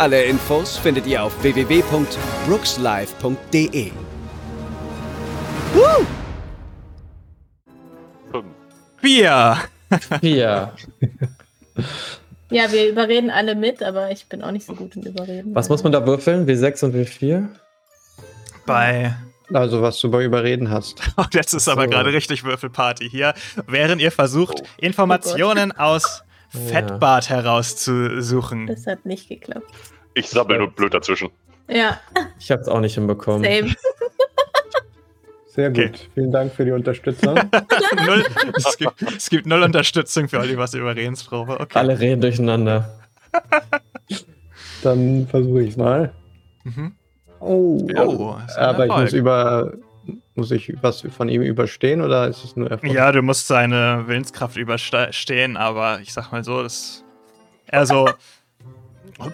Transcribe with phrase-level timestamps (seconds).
[0.00, 3.90] Alle Infos findet ihr auf www.brookslive.de.
[5.74, 6.06] Woo!
[8.96, 9.58] Vier.
[10.22, 10.72] Vier.
[12.50, 15.54] Ja, wir überreden alle mit, aber ich bin auch nicht so gut im Überreden.
[15.54, 16.46] Was muss man da würfeln?
[16.48, 17.46] W6 und W4?
[18.64, 19.14] Bei.
[19.52, 20.98] Also, was du bei Überreden hast.
[21.18, 21.90] Oh, jetzt ist aber So.
[21.90, 23.34] gerade richtig Würfelparty hier,
[23.66, 26.30] während ihr versucht, Informationen aus Ja.
[26.60, 28.66] Fettbart herauszusuchen.
[28.66, 29.70] Das hat nicht geklappt.
[30.14, 31.30] Ich sabbel nur blöd dazwischen.
[31.68, 32.00] Ja,
[32.38, 33.44] Ich hab's auch nicht hinbekommen.
[33.44, 33.74] same.
[35.46, 35.78] Sehr gut.
[35.78, 35.92] Okay.
[36.14, 37.34] Vielen Dank für die Unterstützung.
[38.06, 38.24] null,
[38.56, 41.58] es, gibt, es gibt null Unterstützung für Olivers Überredensprobe.
[41.60, 41.78] Okay.
[41.78, 42.98] Alle reden durcheinander.
[44.82, 46.12] Dann versuche ich es mal.
[46.64, 46.94] Mhm.
[47.40, 49.72] Oh, Oh, aber ich muss über.
[50.34, 52.92] Muss ich was von ihm überstehen oder ist es nur Erfolg?
[52.92, 57.04] Ja, du musst seine Willenskraft überstehen, aber ich sag mal so, das.
[57.70, 58.08] Also.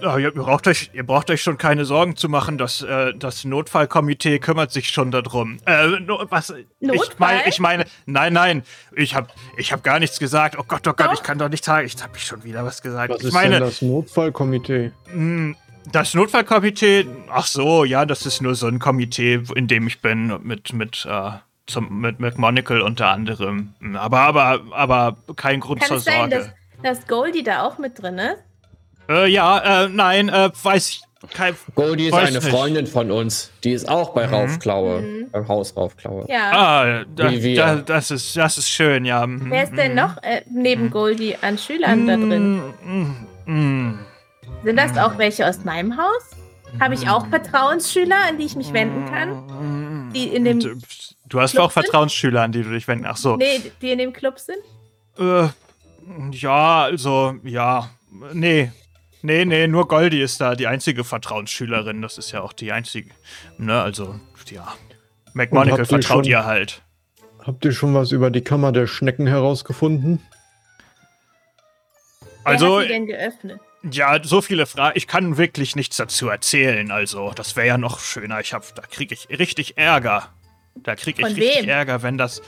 [0.02, 3.44] Ja, ihr, braucht euch, ihr braucht euch schon keine Sorgen zu machen, das, äh, das
[3.44, 5.58] Notfallkomitee kümmert sich schon darum.
[5.66, 6.50] Äh, no, was?
[6.50, 7.14] Ich Notfall?
[7.18, 8.62] meine, ich meine, nein, nein,
[8.94, 10.56] ich hab, ich hab gar nichts gesagt.
[10.58, 11.12] Oh Gott, oh Gott, Doch.
[11.12, 11.86] ich kann doch nicht sagen.
[11.86, 13.12] Ich hab ich schon wieder was gesagt.
[13.12, 14.92] Was ich ist meine, denn das Notfallkomitee?
[15.12, 15.54] mh,
[15.92, 20.36] das Notfallkomitee, ach so, ja, das ist nur so ein Komitee, in dem ich bin,
[20.42, 21.30] mit, mit, äh,
[21.66, 23.74] zum, mit, Monocle unter anderem.
[23.94, 26.56] Aber, aber, aber kein Grund Kann zur es sein, dass, Sorge.
[26.82, 28.42] dass Goldie da auch mit drin ist?
[29.08, 31.02] Äh, ja, äh, nein, äh, weiß ich.
[31.32, 32.48] Kein, Goldie ist eine nicht.
[32.48, 33.50] Freundin von uns.
[33.64, 35.00] Die ist auch bei Raufklaue.
[35.00, 35.30] Mhm.
[35.32, 36.26] Beim Haus Raufklaue.
[36.28, 36.50] Ja.
[36.52, 37.56] ah, da, Wie wir.
[37.56, 39.26] da, das, ist, das ist schön, ja.
[39.26, 39.96] Mhm, Wer ist denn mhm.
[39.96, 42.62] noch äh, neben Goldie an Schülern da drin?
[44.62, 46.36] Sind das auch welche aus meinem Haus?
[46.80, 50.12] Habe ich auch Vertrauensschüler, an die ich mich wenden kann?
[50.14, 50.74] Die in dem Du,
[51.28, 53.06] du hast auch Vertrauensschüler, an die du dich wenden.
[53.06, 53.36] Ach so.
[53.36, 54.58] Nee, die in dem Club sind?
[55.18, 55.48] Äh,
[56.32, 57.90] ja, also, ja.
[58.32, 58.70] Nee.
[59.26, 62.00] Nee, nee, nur Goldie ist da die einzige Vertrauensschülerin.
[62.00, 63.10] Das ist ja auch die einzige.
[63.58, 64.72] Ne, also, ja.
[65.34, 66.82] McMonagle vertraut schon- ihr halt.
[67.44, 70.20] Habt ihr schon was über die Kammer der Schnecken herausgefunden?
[72.44, 73.60] Also, Wer hat die denn geöffnet?
[73.90, 74.92] ja, so viele Fragen.
[74.96, 76.92] Ich kann wirklich nichts dazu erzählen.
[76.92, 78.38] Also, das wäre ja noch schöner.
[78.40, 80.28] Ich hab, da kriege ich richtig Ärger.
[80.76, 81.68] Da kriege ich Von richtig wem?
[81.68, 82.42] Ärger, wenn das,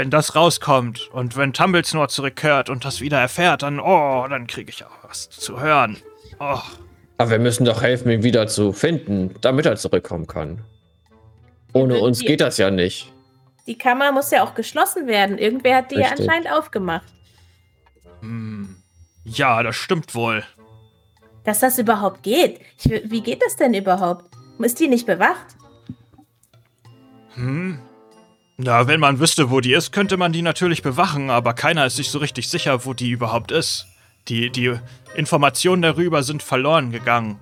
[0.00, 1.10] wenn das rauskommt.
[1.12, 5.28] Und wenn Tumblesnore zurückkehrt und das wieder erfährt, dann, oh, dann kriege ich auch was
[5.28, 5.98] zu hören.
[6.38, 6.58] Oh.
[7.18, 10.64] Aber wir müssen doch helfen, ihn wieder zu finden, damit er zurückkommen kann.
[11.74, 13.12] Ohne würden uns die- geht das ja nicht.
[13.66, 15.36] Die Kammer muss ja auch geschlossen werden.
[15.36, 16.20] Irgendwer hat die ja Richtig.
[16.26, 17.04] anscheinend aufgemacht.
[18.22, 18.76] Hm.
[19.24, 20.42] Ja, das stimmt wohl.
[21.44, 22.58] Dass das überhaupt geht.
[22.78, 24.24] Ich, wie geht das denn überhaupt?
[24.60, 25.46] Ist die nicht bewacht?
[27.34, 27.80] Hm.
[28.62, 31.96] Na, wenn man wüsste, wo die ist, könnte man die natürlich bewachen, aber keiner ist
[31.96, 33.86] sich so richtig sicher, wo die überhaupt ist.
[34.28, 34.74] Die, die
[35.14, 37.40] Informationen darüber sind verloren gegangen.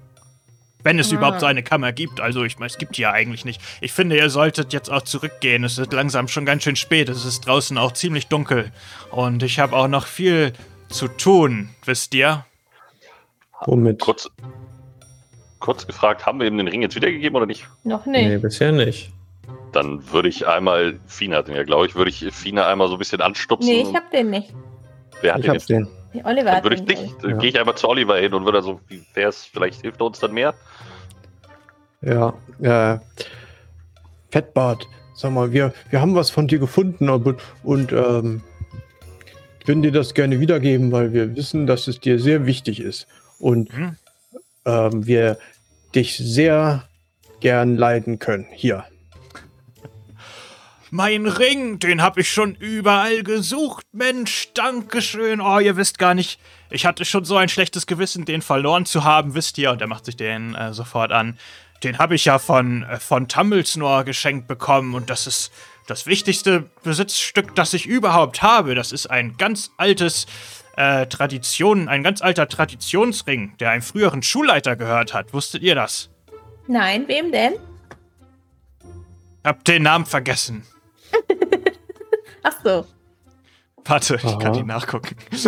[0.84, 1.16] Wenn es Ah.
[1.16, 2.20] überhaupt so eine Kammer gibt.
[2.20, 3.60] Also, ich meine, es gibt die ja eigentlich nicht.
[3.80, 5.64] Ich finde, ihr solltet jetzt auch zurückgehen.
[5.64, 7.08] Es wird langsam schon ganz schön spät.
[7.08, 8.70] Es ist draußen auch ziemlich dunkel.
[9.10, 10.52] Und ich habe auch noch viel
[10.88, 12.44] zu tun, wisst ihr?
[13.66, 13.98] Womit?
[13.98, 14.30] Kurz,
[15.58, 17.66] kurz gefragt, haben wir ihm den Ring jetzt wiedergegeben oder nicht?
[17.82, 18.42] Noch Nee, nicht.
[18.42, 19.10] bisher nicht.
[19.72, 22.94] Dann würde ich einmal, Fina hat den ja, glaube ich, würde ich Fina einmal so
[22.94, 23.70] ein bisschen anstupsen.
[23.70, 24.54] Nee, ich hab den nicht.
[25.20, 25.86] Wer hat Ich den hab's jetzt?
[25.86, 25.88] den.
[26.14, 26.96] Nee, Oliver Dann hat würde ich den.
[26.96, 27.36] dich, Ja.
[27.36, 30.18] gehe ich einmal zu Oliver hin und würde so, wie wär's, vielleicht hilft er uns
[30.20, 30.54] dann mehr?
[32.00, 32.32] Ja,
[32.62, 32.98] äh,
[34.30, 38.42] Fettbart, sag mal, wir, wir haben was von dir gefunden aber, und ähm,
[39.66, 43.06] würden dir das gerne wiedergeben, weil wir wissen, dass es dir sehr wichtig ist
[43.38, 43.96] und Hm?
[44.64, 45.38] ähm, wir
[45.94, 46.84] dich sehr
[47.40, 48.46] gern leiden können.
[48.50, 48.84] Hier.
[50.90, 53.84] Mein Ring, den hab ich schon überall gesucht.
[53.92, 55.40] Mensch, Dankeschön.
[55.40, 56.40] Oh, ihr wisst gar nicht,
[56.70, 59.70] ich hatte schon so ein schlechtes Gewissen, den verloren zu haben, wisst ihr?
[59.70, 61.38] Und er macht sich den äh, sofort an.
[61.82, 65.52] Den habe ich ja von, äh, von Tumblesnore geschenkt bekommen und das ist
[65.86, 68.74] das wichtigste Besitzstück, das ich überhaupt habe.
[68.74, 70.26] Das ist ein ganz altes
[70.76, 75.34] äh, Tradition, ein ganz alter Traditionsring, der einem früheren Schulleiter gehört hat.
[75.34, 76.08] Wusstet ihr das?
[76.66, 77.54] Nein, wem denn?
[79.44, 80.64] Hab den Namen vergessen.
[82.42, 82.86] Ach so.
[83.84, 84.50] Warte, ich kann Aha.
[84.50, 85.16] die nachgucken.
[85.30, 85.46] Ist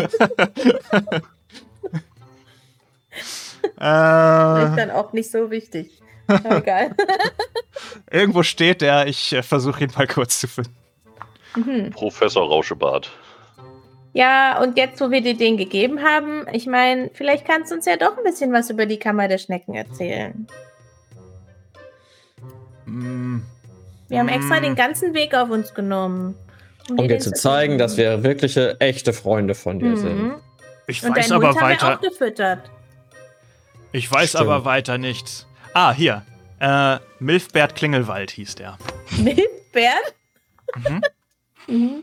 [3.77, 5.91] Äh, dann auch nicht so wichtig.
[6.27, 6.95] Aber egal.
[8.11, 9.07] irgendwo steht der.
[9.07, 10.75] Ich äh, versuche ihn mal kurz zu finden.
[11.57, 11.91] Mhm.
[11.91, 13.11] Professor Rauschebart.
[14.13, 17.87] Ja, und jetzt, wo wir dir den gegeben haben, ich meine, vielleicht kannst du uns
[17.87, 20.47] ja doch ein bisschen was über die Kammer der Schnecken erzählen.
[22.87, 23.43] Hm,
[24.11, 24.63] Wir haben extra Mm.
[24.63, 26.35] den ganzen Weg auf uns genommen.
[26.91, 30.23] Um dir den zu zeigen, dass wir wirkliche, echte Freunde von dir sind.
[30.23, 30.35] Mhm.
[30.89, 31.95] ich Und weiß aber Hund haben wir weiter.
[31.97, 32.71] auch gefüttert.
[33.93, 34.43] Ich weiß Stimmt.
[34.45, 35.47] aber weiter nichts.
[35.73, 36.23] Ah, hier.
[36.59, 38.77] Äh, Milfbert Klingelwald hieß der.
[39.19, 39.99] Milchbären?
[40.77, 41.01] Mhm.
[41.69, 42.03] Mhm.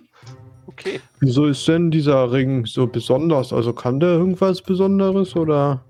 [0.68, 1.02] Okay.
[1.20, 3.52] Wieso ist denn dieser Ring so besonders?
[3.52, 5.84] Also kann der irgendwas Besonderes oder?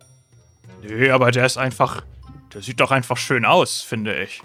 [0.81, 2.03] Nee, aber der ist einfach.
[2.53, 4.41] Der sieht doch einfach schön aus, finde ich.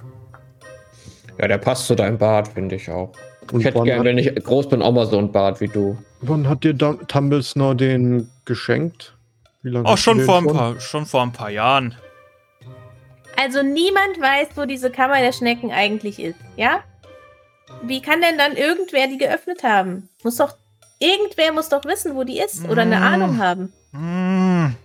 [1.43, 3.12] Ja, der passt zu deinem Bart, finde ich auch.
[3.50, 5.99] Und Ich hätte gern, wenn ich groß bin, auch mal so ein Bart wie du.
[6.21, 9.17] wann hat dir Tumblesnore den geschenkt?
[9.62, 9.89] Wie lange?
[9.89, 11.97] Du schon vor, ein paar, schon vor ein paar Jahren.
[13.37, 16.81] Also niemand weiß, wo diese Kammer der Schnecken eigentlich ist, ja?
[17.83, 20.09] Wie kann denn dann irgendwer die geöffnet haben?
[20.23, 20.56] Muss doch.
[21.00, 23.03] Irgendwer muss doch wissen, wo die ist oder eine Mm.
[23.03, 23.73] Ahnung haben.
[23.93, 24.77] Hm.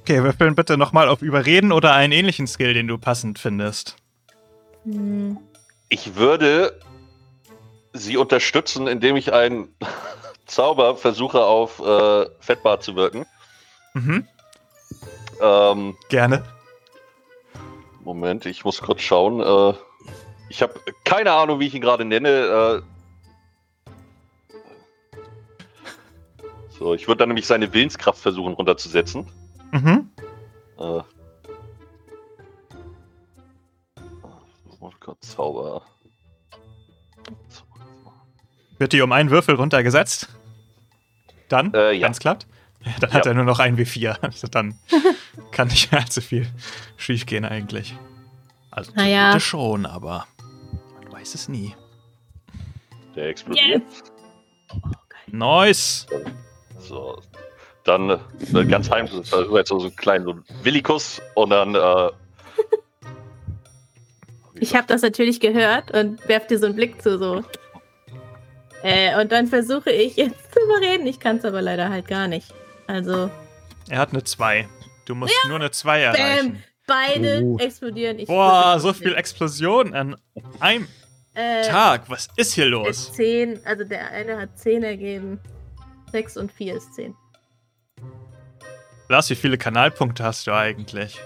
[0.00, 3.96] Okay, würfeln bitte nochmal auf Überreden oder einen ähnlichen Skill, den du passend findest.
[4.84, 5.38] Hm.
[5.88, 6.80] Ich würde
[7.92, 9.74] sie unterstützen, indem ich einen
[10.46, 13.26] Zauber versuche auf äh, Fettbart zu wirken.
[13.94, 14.26] Mhm.
[15.40, 16.44] Ähm, Gerne.
[18.02, 19.40] Moment, ich muss kurz schauen.
[19.40, 19.74] Äh,
[20.50, 22.28] ich habe keine Ahnung, wie ich ihn gerade nenne.
[22.28, 22.82] Äh,
[26.78, 29.26] so, ich würde dann nämlich seine Willenskraft versuchen runterzusetzen.
[29.72, 30.10] Mhm.
[30.78, 31.00] Äh,
[35.04, 35.82] oh Gott, Zauber.
[38.78, 40.28] Wird die um einen Würfel runtergesetzt?
[41.48, 42.04] Dann, Äh, ja.
[42.06, 42.46] wenn es klappt?
[42.84, 43.30] Ja, dann hat Ja.
[43.30, 44.18] er nur noch ein W4.
[44.22, 44.78] Also dann
[45.52, 46.46] kann nicht allzu viel
[46.96, 47.94] schief gehen eigentlich.
[48.70, 49.20] Also Naja.
[49.30, 50.26] theoretisch schon, aber
[51.02, 51.74] man weiß es nie.
[53.14, 53.82] Der explodiert.
[55.28, 56.06] Nice.
[56.78, 57.20] So.
[57.84, 61.74] Dann äh, ganz heimlich, also so einen kleinen so Willikus und dann.
[61.74, 62.10] Äh,
[64.60, 67.42] Ich habe das natürlich gehört und werf dir so einen Blick zu, so.
[68.82, 71.06] Äh, und dann versuche ich jetzt zu überreden.
[71.06, 72.52] Ich kann es aber leider halt gar nicht.
[72.86, 73.30] Also,
[73.88, 74.68] Er hat eine 2.
[75.06, 76.62] Du musst nur eine 2 erreichen.
[76.86, 77.58] beide Uh.
[77.58, 78.18] explodieren.
[78.18, 80.16] Ich Boah, so viel Explosion an
[80.60, 80.86] einem
[81.34, 82.08] äh, Tag.
[82.10, 83.12] Was ist hier los?
[83.14, 85.40] 10, also der eine hat 10 ergeben.
[86.12, 87.14] 6 und 4 ist 10.
[89.08, 91.18] Lars, wie viele Kanalpunkte hast du eigentlich?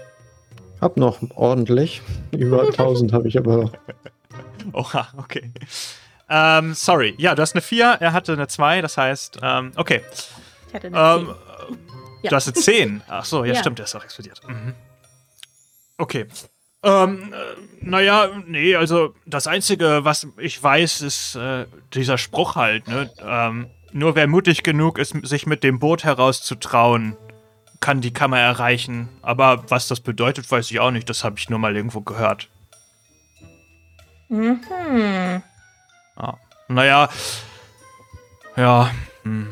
[0.81, 2.01] Hab noch ordentlich.
[2.31, 3.71] Über 1000 habe ich aber noch.
[4.73, 5.51] Oha, okay.
[6.29, 7.15] Ähm, sorry.
[7.17, 10.01] Ja, du hast eine 4, er hatte eine 2, das heißt, ähm, okay.
[10.67, 11.77] Ich hatte eine Ähm, 10.
[12.21, 12.29] Ja.
[12.29, 13.01] Du hast eine 10.
[13.07, 13.59] Ach so, ja, Ja.
[13.59, 14.41] stimmt, der ist auch explodiert.
[14.47, 14.73] Mhm.
[15.97, 16.27] Okay.
[16.83, 17.35] Ähm, äh,
[17.81, 23.09] naja, nee, also das Einzige, was ich weiß, ist äh, dieser Spruch halt, ne?
[23.21, 27.17] Ähm, nur wer mutig genug ist, sich mit dem Boot herauszutrauen,
[27.79, 29.09] kann die Kammer erreichen.
[29.21, 31.09] Aber was das bedeutet, weiß ich auch nicht.
[31.09, 32.49] Das habe ich nur mal irgendwo gehört.
[34.29, 34.61] Mhm.
[36.17, 36.37] Ja.
[36.67, 37.09] Naja,
[38.59, 38.91] ja,
[39.23, 39.47] hm.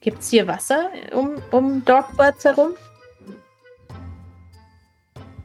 [0.00, 2.70] Gibt es hier Wasser um, um Dogbirds herum?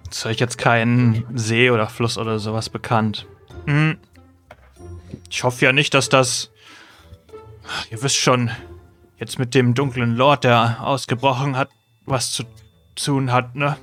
[0.09, 3.25] Ist euch jetzt kein See oder Fluss oder sowas bekannt?
[3.65, 3.98] Hm.
[5.29, 6.51] Ich hoffe ja nicht, dass das.
[7.89, 8.51] Ihr wisst schon,
[9.21, 11.69] jetzt mit dem dunklen Lord, der ausgebrochen hat,
[12.05, 12.43] was zu
[12.95, 13.77] tun hat, ne?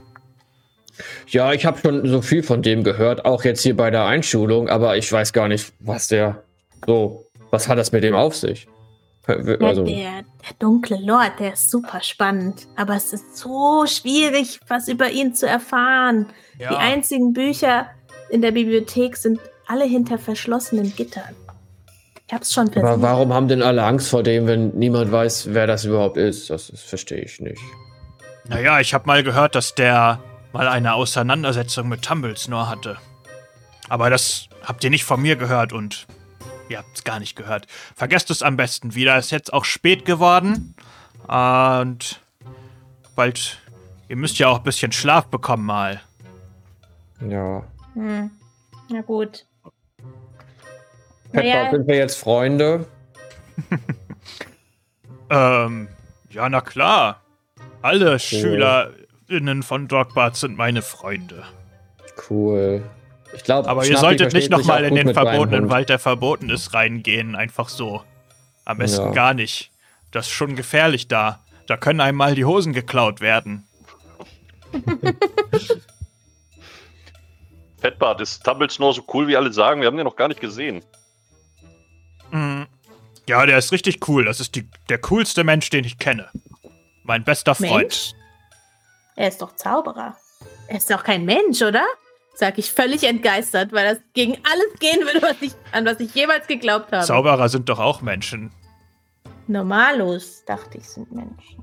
[1.29, 4.69] Ja, ich habe schon so viel von dem gehört, auch jetzt hier bei der Einschulung,
[4.69, 6.43] aber ich weiß gar nicht, was der
[6.85, 8.67] so, was hat das mit dem auf sich?
[9.29, 12.67] Also, Ja, der, der dunkle Lord, der ist super spannend.
[12.77, 16.27] Aber es ist so schwierig, was über ihn zu erfahren.
[16.59, 17.89] Die einzigen Bücher
[18.31, 21.37] in der Bibliothek sind alle hinter verschlossenen Gittern.
[22.29, 23.03] Ich hab's schon aber versucht.
[23.03, 26.51] warum haben denn alle Angst vor dem, wenn niemand weiß, wer das überhaupt ist?
[26.51, 27.63] Das, das verstehe ich nicht.
[28.45, 30.21] Naja, ich habe mal gehört, dass der
[30.53, 32.99] mal eine Auseinandersetzung mit Tumblesnore hatte.
[33.89, 36.07] Aber das habt ihr nicht von mir gehört und
[36.69, 37.67] ihr habt es gar nicht gehört.
[37.97, 39.17] Vergesst es am besten wieder.
[39.17, 40.75] Es ist jetzt auch spät geworden.
[41.27, 42.21] Und
[43.17, 43.59] bald.
[44.11, 46.01] Ihr müsst ja auch ein bisschen Schlaf bekommen mal.
[47.27, 47.63] Ja.
[47.95, 48.31] Hm.
[48.91, 49.47] Na gut.
[51.33, 52.87] Petbart, Naja, sind wir jetzt Freunde?
[55.31, 55.89] Ähm,
[56.31, 57.21] ja, na klar.
[57.83, 61.45] Alle SchülerInnen von Dogbart sind meine Freunde.
[62.31, 62.83] Cool.
[63.35, 67.37] Ich glaube, Aber ihr solltet nicht nochmal in den verbotenen Wald, der verboten ist, reingehen.
[67.37, 68.03] Einfach so.
[68.65, 69.13] Am besten Ja.
[69.13, 69.71] gar nicht.
[70.13, 71.41] Das ist schon gefährlich da.
[71.67, 73.65] Da können einmal die Hosen geklaut werden.
[77.81, 79.81] Fettbart, ist Tumblesnore so cool, wie alle sagen?
[79.83, 80.83] Wir haben den noch gar nicht gesehen.
[83.29, 84.25] Ja, der ist richtig cool.
[84.25, 86.29] Das ist die, der coolste Mensch, den ich kenne.
[87.05, 87.71] Mein bester Freund.
[87.83, 88.13] Mensch?
[89.17, 90.17] Er ist doch Zauberer.
[90.69, 91.85] Er ist doch kein Mensch, oder?
[92.35, 96.15] Sag ich völlig entgeistert, weil das gegen alles gehen würde, was ich, an was ich
[96.15, 97.05] jemals geglaubt habe.
[97.05, 98.51] Zauberer sind doch auch Menschen.
[99.49, 101.63] Normalos, dachte ich, sind Menschen.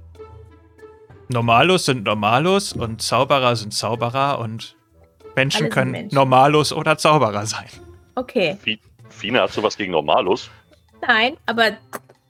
[1.30, 4.76] Normalos sind Normalos und Zauberer sind Zauberer und
[5.36, 6.16] Menschen können Menschen.
[6.16, 7.68] Normalos oder Zauberer sein.
[8.16, 8.58] Okay.
[8.62, 8.80] Fi-
[9.10, 10.50] Fine, hast du was gegen Normalus?
[11.08, 11.72] Nein, aber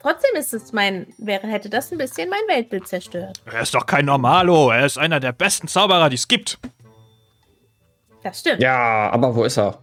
[0.02, 3.42] trotzdem ist es mein, wäre, hätte das ein bisschen mein Weltbild zerstört.
[3.46, 4.70] Er ist doch kein Normalo.
[4.72, 6.60] Er ist einer der besten Zauberer, die es gibt.
[8.24, 8.62] Das stimmt.
[8.62, 9.78] Ja, aber wo ist er?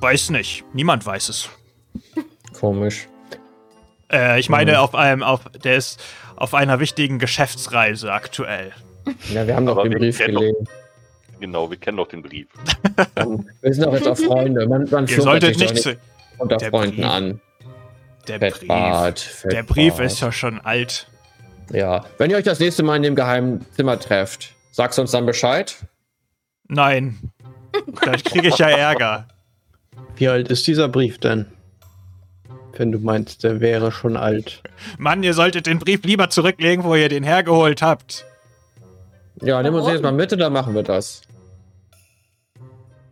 [0.00, 0.64] Weiß nicht.
[0.72, 1.48] Niemand weiß es.
[2.58, 3.06] Komisch.
[4.10, 6.02] Äh, ich meine, auf einem, auf, der ist
[6.36, 8.72] auf einer wichtigen Geschäftsreise aktuell.
[9.32, 10.68] Ja, wir haben doch Aber den Brief gelesen.
[11.38, 12.46] Genau, wir kennen doch den Brief.
[13.62, 14.64] Wir sind doch jetzt auch Freunde.
[14.68, 15.98] Man, man Ihr solltet nicht nicht.
[16.42, 17.06] Unter der Freunden Brief.
[17.10, 17.40] an.
[18.28, 18.56] Der Brief.
[18.56, 20.06] Fettbart, Der Brief Fettbart.
[20.12, 21.08] ist ja schon alt.
[21.72, 22.04] Ja.
[22.18, 25.26] Wenn ihr euch das nächste Mal in dem geheimen Zimmer trefft, sagst du uns dann
[25.26, 25.76] Bescheid?
[26.68, 27.32] Nein.
[28.04, 29.26] Da kriege ich ja Ärger.
[30.16, 31.46] Wie alt ist dieser Brief denn?
[32.76, 34.62] Wenn du meinst, der wäre schon alt.
[34.98, 38.24] Mann, ihr solltet den Brief lieber zurücklegen, wo ihr den hergeholt habt.
[39.40, 39.94] Ja, nimm uns Warum?
[39.94, 41.22] jetzt mal mit und dann machen wir das.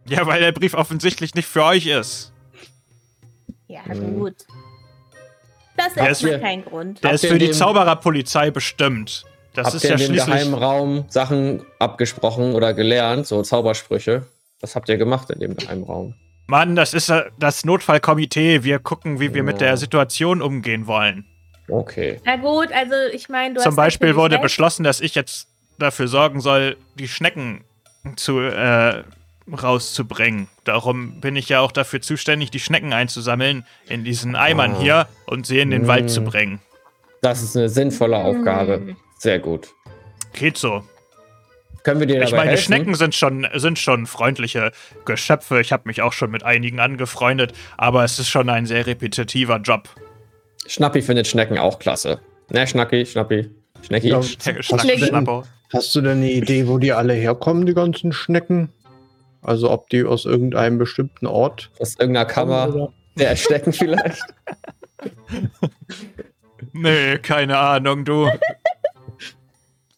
[0.07, 2.30] Ja, weil der Brief offensichtlich nicht für euch ist.
[3.71, 4.19] Ja, Hm.
[4.19, 4.35] gut.
[5.77, 7.03] Das ist erstmal kein Grund.
[7.05, 9.25] Der ist für die Zaubererpolizei bestimmt.
[9.55, 10.27] Das habt ist ihr ja in dem schließlich.
[10.35, 14.27] geheimen Raum Sachen abgesprochen oder gelernt, so Zaubersprüche?
[14.61, 16.15] Was habt ihr gemacht in dem geheimen Raum?
[16.47, 18.65] Mann, das ist das Notfallkomitee.
[18.65, 21.25] Wir gucken, wie wir mit der Situation umgehen wollen.
[21.69, 22.21] Okay.
[22.25, 24.43] Na gut, also ich meine, du Zum hast Beispiel wurde recht.
[24.43, 25.47] beschlossen, dass ich jetzt
[25.79, 27.63] dafür sorgen soll, die Schnecken
[28.17, 29.05] zu äh,
[29.55, 30.49] rauszubringen.
[30.65, 34.81] Darum bin ich ja auch dafür zuständig, die Schnecken einzusammeln in diesen Eimern Ah.
[34.81, 36.09] hier und sie in den Wald Mm.
[36.09, 36.61] zu bringen.
[37.23, 38.75] Das ist eine sinnvolle Aufgabe.
[38.77, 38.97] Hm.
[39.19, 39.69] Sehr gut.
[40.33, 40.83] Geht so.
[41.83, 42.63] Können wir dir dabei Ich meine, helfen?
[42.65, 44.73] Schnecken sind schon, sind schon freundliche
[45.07, 45.61] Geschöpfe.
[45.61, 49.57] Ich habe mich auch schon mit einigen angefreundet, aber es ist schon ein sehr repetitiver
[49.59, 49.89] Job.
[50.67, 52.21] Schnappi findet Schnecken auch klasse.
[52.51, 53.49] Ne, Schnacki, Schnappi,
[53.83, 54.09] Schnecki.
[54.09, 54.23] Ja.
[54.23, 55.45] Schnack, Hast du denn- Schnappo.
[55.73, 58.71] Hast du denn eine Idee, wo die alle herkommen, die ganzen Schnecken?
[59.43, 62.93] Also ob die aus irgendeinem bestimmten Ort Aus irgendeiner Kammer.
[63.17, 64.23] Der Schnecken vielleicht.
[66.73, 68.27] Nee, keine Ahnung, du.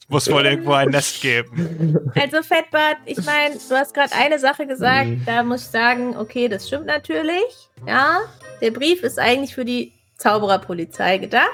[0.00, 2.12] Es muss wohl irgendwo ein Nest geben.
[2.14, 5.22] Also Fettbart, ich meine, du hast gerade eine Sache gesagt, Mhm.
[5.26, 7.68] da muss ich sagen, okay, das stimmt natürlich.
[7.86, 8.20] Ja,
[8.60, 11.50] der Brief ist eigentlich für die Zaubererpolizei gedacht.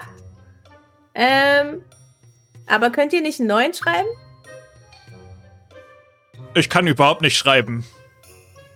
[1.15, 1.83] Ähm,
[2.67, 4.09] aber könnt ihr nicht einen neuen schreiben?
[6.55, 7.85] Ich kann überhaupt nicht schreiben.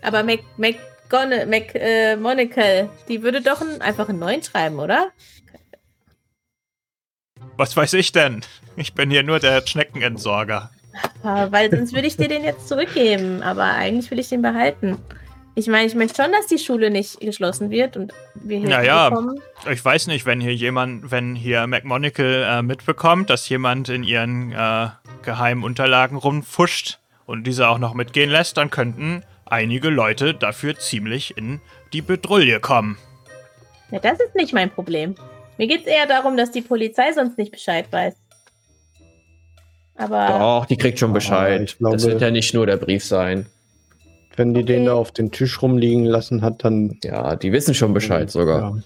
[0.03, 5.11] Aber Mac, McGonagall, Mac, äh, Monacal, die würde doch einen, einfach einen neuen schreiben, oder?
[7.57, 8.43] Was weiß ich denn?
[8.77, 10.71] Ich bin hier nur der Schneckenentsorger.
[11.23, 14.99] Weil sonst würde ich dir den jetzt zurückgeben, aber eigentlich will ich den behalten.
[15.55, 18.83] Ich meine, ich möchte schon, dass die Schule nicht geschlossen wird und wir hier Ja,
[18.83, 19.11] ja.
[19.11, 19.39] bekommen.
[19.71, 24.53] Ich weiß nicht, wenn hier jemand, wenn hier McMonagle äh, mitbekommt, dass jemand in ihren
[24.53, 24.89] äh,
[25.23, 31.37] geheimen Unterlagen rumfuscht und diese auch noch mitgehen lässt, dann könnten einige Leute dafür ziemlich
[31.37, 31.61] in
[31.93, 32.99] die Bedrulle kommen.
[33.91, 35.15] Ja, das ist nicht mein Problem.
[35.59, 38.15] Mir geht es eher darum, dass die Polizei sonst nicht Bescheid weiß.
[39.97, 40.27] Aber
[40.63, 41.77] Doch, die kriegt schon Bescheid.
[41.79, 43.47] glaube- das wird ja nicht nur der Brief sein.
[44.37, 44.87] Wenn die den Okay.
[44.87, 46.99] da auf den Tisch rumliegen lassen hat, dann.
[47.05, 48.61] Ja, die wissen schon Bescheid sogar.
[48.77, 48.83] Ja.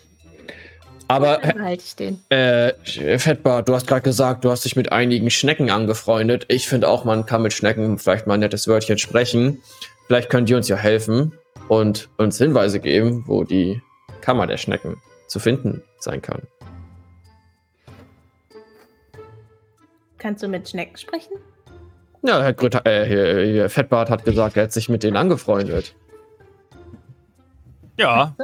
[1.09, 1.41] Aber
[1.99, 2.21] den.
[2.31, 2.73] Äh,
[3.19, 6.47] Fettbart, du hast gerade gesagt, du hast dich mit einigen Schnecken angefreundet.
[6.49, 9.63] Ich finde auch, man kann mit Schnecken vielleicht mal ein nettes Wörtchen sprechen.
[10.07, 11.33] Vielleicht könnt ihr uns ja helfen
[11.69, 13.81] und uns Hinweise geben, wo die
[14.21, 16.43] Kammer der Schnecken zu finden sein kann.
[20.19, 21.35] Kannst du mit Schnecken sprechen?
[22.23, 25.95] Ja, Herr Grütter, äh, hier, hier, Fettbart hat gesagt, er hat sich mit denen angefreundet.
[27.97, 28.35] Ja,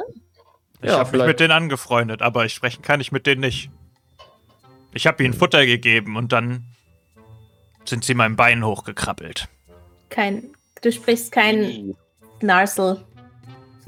[0.82, 3.70] ich Ja, habe mich mit denen angefreundet, aber ich sprechen kann ich mit denen nicht.
[4.92, 6.64] Ich habe ihnen Futter gegeben und dann
[7.84, 9.48] sind sie meinem Bein hochgekrabbelt.
[10.10, 11.96] Kein, du sprichst kein
[12.40, 13.02] Narsel.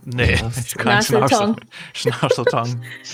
[0.05, 1.03] Nee, ich kann.
[1.03, 1.61] Schnarcheltong.
[1.95, 2.45] Snazel.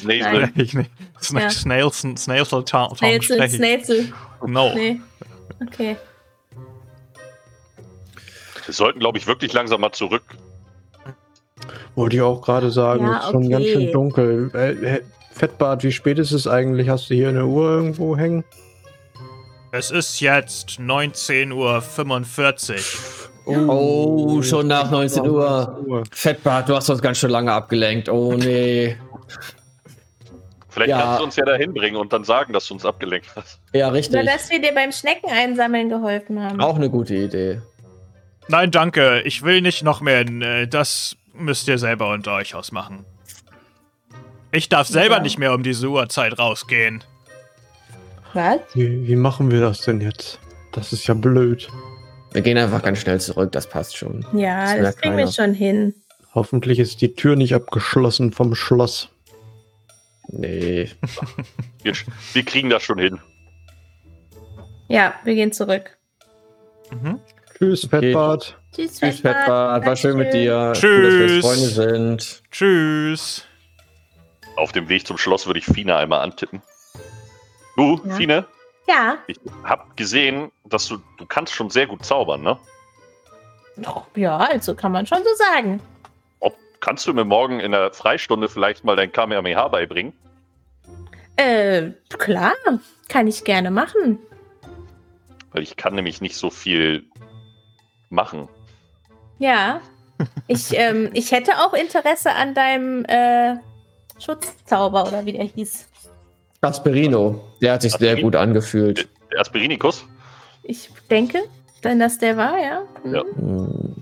[0.05, 0.53] Nein.
[0.57, 0.91] ich nicht.
[1.31, 1.51] Ja.
[1.51, 3.57] Snails, Snailseltong Snailsel, spreche ich.
[3.57, 4.13] Snailsel.
[4.47, 4.75] No.
[4.75, 5.01] Nee.
[5.63, 5.97] Okay.
[8.65, 10.25] Wir sollten, glaube ich, wirklich langsam mal zurück.
[11.95, 13.73] Wollte ich auch gerade sagen, Ja, es ist schon ganz okay.
[13.75, 14.51] schön dunkel.
[14.55, 15.01] Äh,
[15.33, 16.89] Fettbart, wie spät ist es eigentlich?
[16.89, 18.45] Hast du hier eine Uhr irgendwo hängen?
[19.73, 22.75] Es ist jetzt 19.45
[23.47, 23.69] Uhr.
[23.69, 26.05] Oh, schon nach 19 Uhr.
[26.13, 28.09] Fettbart, du hast uns ganz schön lange abgelenkt.
[28.09, 28.97] Oh nee.
[30.69, 31.01] Vielleicht Ja.
[31.01, 33.59] kannst du uns ja dahin bringen und dann sagen, dass du uns abgelenkt hast.
[33.73, 34.25] Ja, Oder richtig.
[34.27, 36.61] dass wir dir beim Schnecken einsammeln geholfen haben.
[36.61, 37.61] Auch eine gute Idee.
[38.49, 39.21] Nein, danke.
[39.23, 40.21] Ich will nicht noch mehr.
[40.29, 43.05] äh, Das müsst ihr selber unter euch ausmachen.
[44.53, 45.23] Ich darf selber Ja.
[45.23, 47.05] nicht mehr um diese Uhrzeit rausgehen.
[48.35, 48.61] Was?
[48.75, 50.39] Wie, wie machen wir das denn jetzt?
[50.73, 51.69] Das ist ja blöd.
[52.33, 54.25] Wir gehen einfach ganz schnell zurück, das passt schon.
[54.33, 55.95] Ja, Das das, kriegen wir schon hin.
[56.35, 59.09] Hoffentlich ist die Tür nicht abgeschlossen vom Schloss.
[60.29, 60.89] Nee.
[61.83, 61.95] Wir,
[62.35, 63.19] wir kriegen das schon hin.
[64.89, 65.97] Ja, wir gehen zurück.
[66.93, 67.19] Mhm.
[67.57, 68.60] Tschüss, Fettbart.
[68.75, 69.85] Tschüss, Tschüss, Fettbart.
[69.85, 70.73] War schön mit dir.
[70.75, 70.85] Tschüss.
[70.85, 72.43] Cool, dass wir jetzt Freunde sind.
[72.51, 73.47] Tschüss.
[74.57, 76.63] Auf dem Weg zum Schloss würde ich Fine einmal antippen.
[77.77, 78.15] Du, Ja.
[78.15, 78.47] Fine,
[78.89, 82.59] Ja, ich hab gesehen, dass du, du kannst schon sehr gut zaubern, ne?
[83.77, 85.81] doch, ja, also kann man schon so sagen.
[86.41, 90.13] Ob, kannst du mir morgen in der Freistunde vielleicht mal dein Kamehameha beibringen?
[91.37, 92.53] Äh, klar,
[93.09, 94.19] kann ich gerne machen.
[95.53, 97.05] Weil ich kann nämlich nicht so viel
[98.11, 98.49] machen.
[99.41, 99.81] Ja,
[100.47, 103.57] ich, ähm, ich hätte auch Interesse an deinem äh,
[104.19, 105.89] Schutzzauber oder wie der hieß.
[106.61, 107.41] Gasperino.
[107.63, 108.27] Der hat sich sehr Gasperino?
[108.27, 109.09] gut angefühlt.
[109.33, 110.05] Der Aspirinikus?
[110.63, 111.39] Ich denke,
[111.83, 112.83] dann, dass der war, ja.
[113.03, 113.15] Mhm.
[113.15, 113.23] Ja.
[113.23, 113.97] Hm.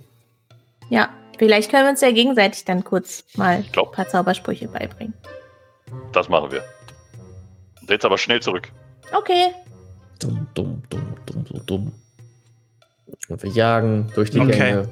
[0.90, 5.14] Ja, vielleicht können wir uns ja gegenseitig dann kurz mal ein paar Zaubersprüche beibringen.
[6.12, 6.64] Das machen wir.
[7.88, 8.71] Jetzt aber schnell zurück.
[9.12, 9.54] Okay,
[10.18, 11.92] Dumm, dumm, dumm, dumm, dumm, dumm.
[13.28, 14.50] Und wir jagen durch die Okay.
[14.50, 14.88] Gänge.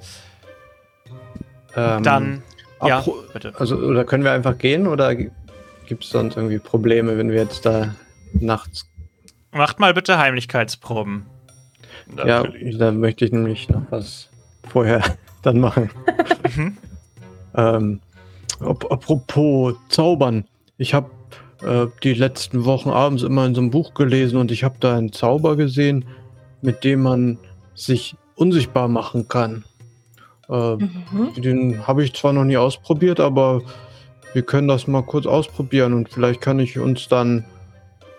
[1.77, 2.43] Ähm, Dann,
[2.85, 3.53] ja, bitte.
[3.59, 7.65] Also, oder können wir einfach gehen oder gibt es sonst irgendwie Probleme, wenn wir jetzt
[7.67, 7.95] da
[8.33, 8.89] nachts.
[9.53, 11.27] Macht mal bitte Heimlichkeitsproben.
[12.25, 12.45] Ja,
[12.79, 14.29] da möchte ich nämlich noch was
[14.69, 15.03] vorher
[15.43, 15.91] dann machen.
[16.57, 16.77] Mhm.
[17.55, 18.01] Ähm,
[18.61, 20.45] ap apropos Zaubern.
[20.79, 21.11] Ich habe
[21.63, 24.97] äh, die letzten Wochen abends immer in so einem Buch gelesen und ich habe da
[24.97, 26.05] einen Zauber gesehen,
[26.63, 27.39] mit dem man
[27.75, 29.65] sich unsichtbar machen kann.
[30.49, 31.33] Äh, mhm.
[31.37, 33.63] Den habe ich zwar noch nie ausprobiert, aber
[34.33, 37.45] wir können das mal kurz ausprobieren und vielleicht kann ich uns dann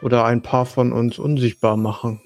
[0.01, 2.21] oder ein paar von uns unsichtbar machen.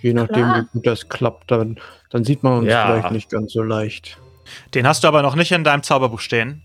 [0.00, 0.62] Je nachdem, Klar.
[0.62, 1.78] wie gut das klappt, dann,
[2.10, 2.86] dann sieht man uns Ja.
[2.86, 4.18] vielleicht nicht ganz so leicht.
[4.74, 6.62] Den hast du aber noch nicht in deinem Zauberbuch stehen.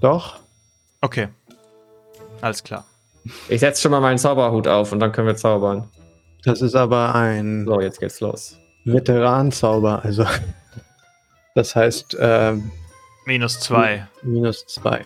[0.00, 0.38] Doch?
[1.00, 1.28] Okay.
[2.40, 2.84] Alles klar.
[3.48, 5.88] Ich setze schon mal meinen Zauberhut auf und dann können wir zaubern.
[6.44, 8.56] Das ist aber ein So, jetzt geht's los.
[8.84, 10.24] Veteranzauber, also
[11.54, 12.70] das heißt ähm,
[13.26, 14.06] Minus zwei.
[14.22, 15.02] minus zwei.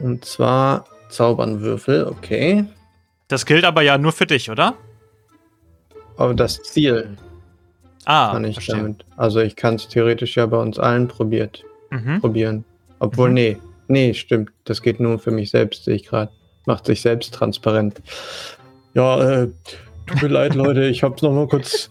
[0.00, 2.64] Und zwar Zaubernwürfel, okay.
[3.28, 4.74] Das gilt aber ja nur für dich, oder?
[6.16, 7.16] Aber das Ziel
[8.04, 8.76] Ah, kann ich verstehe.
[8.76, 9.04] damit.
[9.16, 12.20] Also ich kann es theoretisch ja bei uns allen probiert, Mhm.
[12.20, 12.64] probieren.
[12.98, 13.34] Obwohl, Mhm.
[13.34, 13.56] nee,
[13.88, 14.50] nee, stimmt.
[14.64, 16.32] Das geht nur für mich selbst, sehe ich gerade.
[16.66, 18.00] Macht sich selbst transparent.
[18.94, 19.48] Ja, äh,
[20.06, 21.90] tut mir leid, Leute, ich habe es nochmal kurz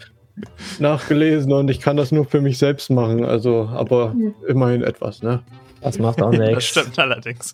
[0.79, 3.23] nachgelesen und ich kann das nur für mich selbst machen.
[3.25, 4.33] Also, aber Hm.
[4.47, 5.43] immerhin etwas, ne?
[5.81, 6.65] Das macht auch Das nichts.
[6.65, 7.53] stimmt allerdings.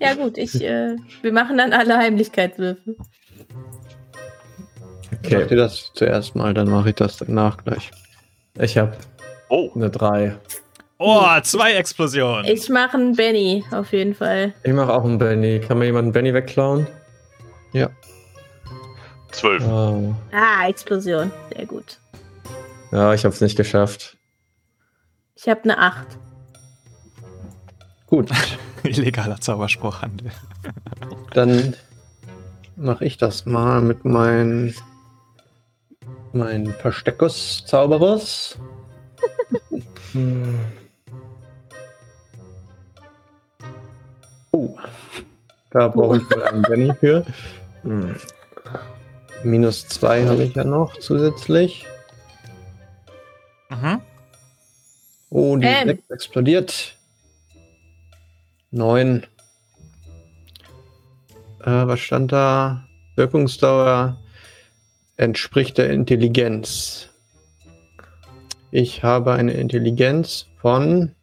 [0.00, 2.96] Ja gut, ich, äh, wir machen dann alle Heimlichkeitswürfel.
[5.10, 7.90] Macht ihr Okay, das zuerst mal, dann mache ich das danach gleich.
[8.60, 8.96] ich habe
[9.48, 10.36] Oh, eine 3.
[10.98, 12.46] Oh, zwei Explosionen.
[12.46, 14.54] Ich mache einen Benny, auf jeden Fall.
[14.64, 15.60] Ich mache auch einen Benny.
[15.60, 16.86] Kann mir jemand einen Benny wegklauen?
[19.32, 19.64] Zwölf.
[19.64, 20.14] Oh.
[20.32, 21.30] Ah, Explosion.
[21.54, 21.98] Sehr gut.
[22.92, 24.16] Ja, ich habe es nicht geschafft.
[25.34, 26.06] Ich habe eine 8.
[28.06, 28.30] Gut,
[28.84, 30.30] Illegaler Zauberspruchhandel.
[31.34, 31.74] dann
[32.76, 34.74] mache ich das mal mit meinen
[36.32, 38.58] mein Versteckus Zauberers.
[40.12, 40.58] Hm.
[44.52, 44.76] Oh,
[45.70, 47.26] da brauche ich wohl einen Benny für.
[47.82, 48.14] Hm.
[49.46, 51.86] Minus zwei habe ich ja noch zusätzlich.
[53.70, 54.00] Mhm.
[55.30, 55.88] Oh, die Ähm.
[55.88, 56.96] sechs explodiert.
[58.72, 59.22] Neun.
[61.60, 62.88] Äh, was stand da?
[63.14, 64.20] Wirkungsdauer
[65.16, 67.08] entspricht der Intelligenz.
[68.72, 71.14] Ich habe eine Intelligenz von.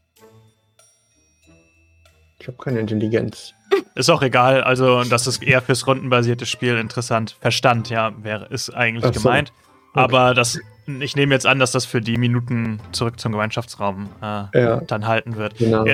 [2.40, 3.54] Ich habe keine Intelligenz.
[3.96, 7.38] Ist auch egal, also das ist eher fürs rundenbasierte Spiel interessant.
[7.40, 9.22] Verstand, ja, wäre ist eigentlich Ach so.
[9.22, 9.54] gemeint.
[9.94, 14.60] Aber das ich nehme jetzt an, dass das für die Minuten zurück zum Gemeinschaftsraum äh,
[14.60, 14.82] Ja.
[14.82, 15.58] dann halten wird.
[15.58, 15.86] Genau.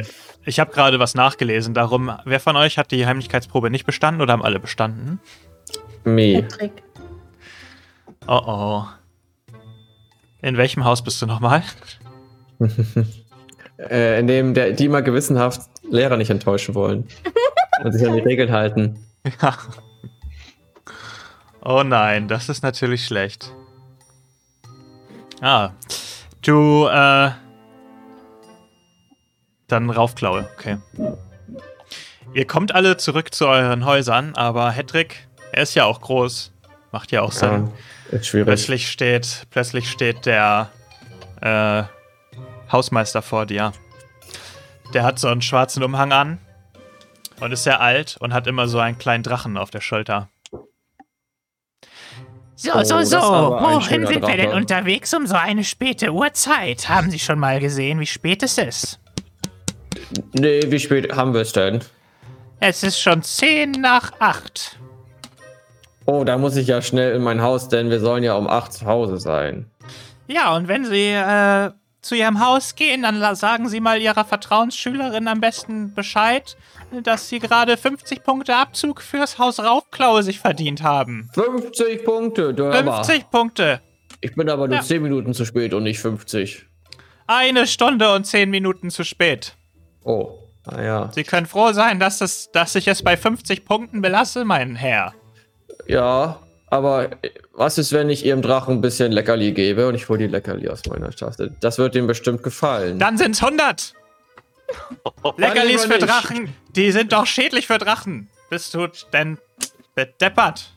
[0.46, 4.34] Ich habe gerade was nachgelesen, darum, wer von euch hat die Heimlichkeitsprobe nicht bestanden oder
[4.34, 5.20] haben alle bestanden?
[6.06, 6.42] Me.
[6.42, 6.84] Patrick.
[8.28, 8.84] Oh oh.
[10.42, 11.64] In welchem Haus bist du nochmal?
[13.90, 17.08] Äh, in dem der, die immer gewissenhaft Lehrer nicht enttäuschen wollen.
[17.84, 19.06] und sich an die Regeln halten.
[19.42, 19.58] Ja.
[21.62, 23.52] Oh nein, das ist natürlich schlecht.
[25.42, 25.72] Ah.
[26.42, 27.32] Du, äh.
[29.68, 30.78] Dann Raufklaue, okay.
[32.34, 36.52] Ihr kommt alle zurück zu euren Häusern, aber Hedrick, er ist ja auch groß.
[36.92, 37.72] Macht ja auch Sinn.
[38.12, 38.48] Ja, ist schwierig.
[38.48, 40.70] Plötzlich steht, plötzlich steht der
[41.42, 41.84] äh,
[42.72, 43.74] Hausmeister vor dir.
[44.94, 46.40] Der hat so einen schwarzen Umhang an
[47.40, 50.30] und ist sehr alt und hat immer so einen kleinen Drachen auf der Schulter.
[52.56, 53.18] So, Oh, so, so.
[53.18, 56.90] Wohin sind wir denn unterwegs um so eine späte Uhrzeit?
[56.90, 59.00] Haben Sie schon mal gesehen, wie spät es ist?
[60.34, 61.80] Nee, wie spät haben wir es denn?
[62.60, 64.78] Es ist schon zehn nach acht.
[66.06, 68.74] Oh, da muss ich ja schnell in mein Haus, denn wir sollen ja um 8
[68.74, 69.70] zu Hause sein.
[70.28, 71.72] Ja, und wenn Sie äh,
[72.02, 76.58] zu Ihrem Haus gehen, dann sagen Sie mal Ihrer Vertrauensschülerin am besten Bescheid,
[77.04, 81.30] dass Sie gerade 50 Punkte Abzug fürs Haus Raufklaue sich verdient haben.
[81.34, 83.04] 50 Punkte, du hör mal.
[83.04, 83.82] 50 Punkte.
[84.22, 84.84] Ich bin aber nur Ja.
[84.84, 86.66] 10 Minuten zu spät und nicht 50.
[87.28, 89.54] Eine Stunde und zehn Minuten zu spät.
[90.04, 90.32] Oh,
[90.66, 91.12] naja.
[91.14, 95.14] Sie können froh sein, dass, es, dass ich es bei 50 Punkten belasse, mein Herr.
[95.88, 97.10] Ja, aber
[97.54, 100.70] was ist, wenn ich ihrem Drachen ein bisschen Leckerli gebe und ich hole die Leckerli
[100.70, 101.56] aus meiner Tasse?
[101.62, 102.98] Das wird ihm bestimmt gefallen.
[102.98, 103.94] Dann sind's 100.
[105.38, 106.00] Leckerlis für.
[106.00, 106.54] Drachen.
[106.76, 108.30] Die sind doch schädlich für Drachen.
[108.50, 109.38] Bist du denn
[109.96, 110.74] bedeppert?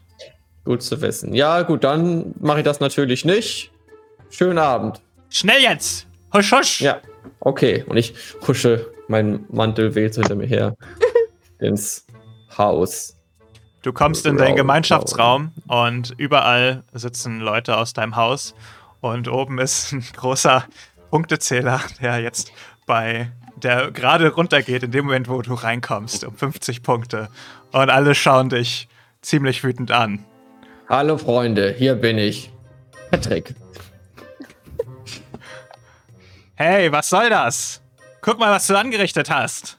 [0.65, 1.35] Gut zu wissen.
[1.35, 3.71] Ja, gut, dann mache ich das natürlich nicht.
[4.31, 5.01] Schönen Abend.
[5.29, 6.07] Schnell jetzt.
[6.33, 6.81] Husch, husch.
[6.81, 7.01] Ja,
[7.41, 7.85] okay.
[7.87, 8.15] Und ich
[8.47, 10.77] husche meinen Mantel weht hinter mir her
[11.59, 12.07] ins
[12.57, 13.17] Haus.
[13.83, 18.55] Du kommst in den Gemeinschaftsraum und überall sitzen Leute aus deinem Haus
[19.01, 20.65] und oben ist ein großer
[21.11, 22.53] Punktezähler, der jetzt
[22.87, 27.29] bei der gerade runtergeht in dem Moment, wo du reinkommst, um 50 Punkte.
[27.73, 28.89] Und alle schauen dich
[29.21, 30.25] ziemlich wütend an.
[30.89, 32.51] Hallo Freunde, hier bin ich.
[33.11, 33.55] Patrick.
[36.55, 37.81] Hey, was soll das?
[38.21, 39.79] Guck mal, was du angerichtet hast.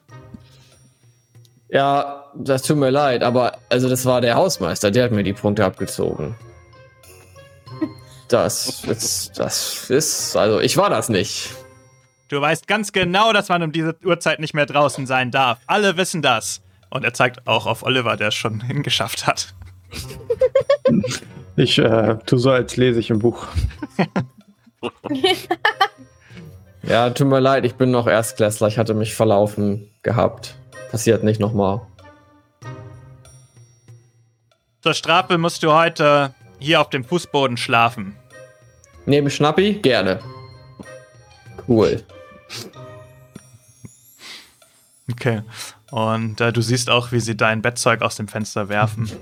[1.70, 5.34] Ja, das tut mir leid, aber also das war der Hausmeister, der hat mir die
[5.34, 6.36] Punkte abgezogen.
[8.28, 11.52] Das ist, das ist, also ich war das nicht.
[12.34, 15.60] Du weißt ganz genau, dass man um diese Uhrzeit nicht mehr draußen sein darf.
[15.68, 16.64] Alle wissen das.
[16.90, 19.54] Und er zeigt auch auf Oliver, der es schon hingeschafft hat.
[21.56, 23.46] Ich äh, tu so, als lese ich im Buch.
[26.82, 30.56] Ja, tut mir leid, ich bin noch Erstklässler, ich hatte mich verlaufen gehabt.
[30.92, 31.82] Passiert nicht nochmal.
[34.82, 38.18] Zur Strafe musst du heute hier auf dem Fußboden schlafen.
[39.06, 39.76] Neben Schnappi?
[39.76, 40.20] Gerne.
[41.68, 42.04] Cool.
[45.12, 45.42] Okay.
[45.92, 49.10] Und äh, du siehst auch, wie sie dein Bettzeug aus dem Fenster werfen.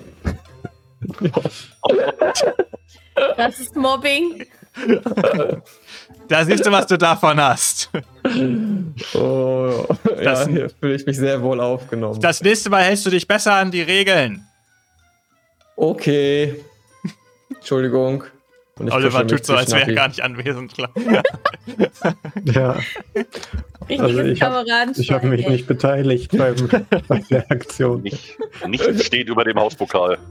[3.38, 4.46] Das ist Mobbing.
[6.28, 7.90] Da siehst du, was du davon hast.
[9.14, 9.86] Oh,
[10.24, 12.22] Das- ja, hier fühle ich mich sehr wohl aufgenommen.
[12.22, 14.46] Das nächste Mal hältst du dich besser an die Regeln.
[15.76, 16.64] okay.
[17.54, 18.24] Entschuldigung.
[18.80, 20.74] Und ich Oliver mich tut so, als wäre er gar nicht anwesend.
[20.74, 20.90] Klar.
[22.46, 22.78] Ja,
[24.00, 25.52] Also ich hab- Kameradenschwein, ich habe mich ey.
[25.52, 26.56] nicht beteiligt beim,
[27.08, 28.02] bei der Aktion.
[28.02, 30.18] Nicht, nicht steht über dem Hauspokal.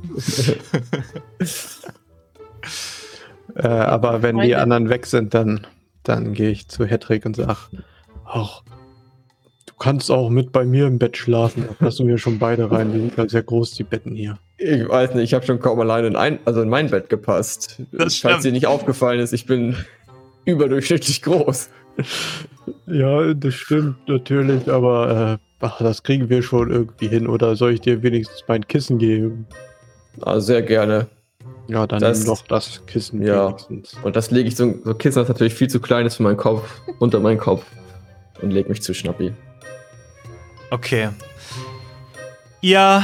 [3.56, 5.66] Äh, aber wenn die anderen weg sind, dann,
[6.04, 7.56] dann gehe ich zu Hedrick und sage,
[8.24, 8.62] ach,
[9.66, 11.64] du kannst auch mit bei mir im Bett schlafen.
[11.66, 12.92] Da passen wir schon beide rein.
[12.92, 14.38] Die sind ja sehr groß, die Betten hier.
[14.62, 17.80] Ich weiß nicht, ich habe schon kaum alleine in, ein, also in mein Bett gepasst.
[17.92, 18.44] Das Falls stimmt.
[18.44, 19.74] dir nicht aufgefallen ist, ich bin
[20.44, 21.70] überdurchschnittlich groß.
[22.86, 27.26] Ja, das stimmt natürlich, aber äh, ach, das kriegen wir schon irgendwie hin.
[27.26, 29.46] Oder soll ich dir wenigstens mein Kissen geben?
[30.20, 31.06] Also sehr gerne.
[31.68, 33.46] Ja, dann Das- nimm doch das Kissen Ja.
[33.48, 33.96] wenigstens.
[34.02, 36.36] Und das lege ich so, so Kissen, das natürlich viel zu klein ist für meinen
[36.36, 36.68] Kopf,
[36.98, 37.64] unter meinen Kopf.
[38.42, 39.32] Und leg mich zu Schnappi.
[40.70, 41.08] Okay.
[42.60, 43.02] Ihr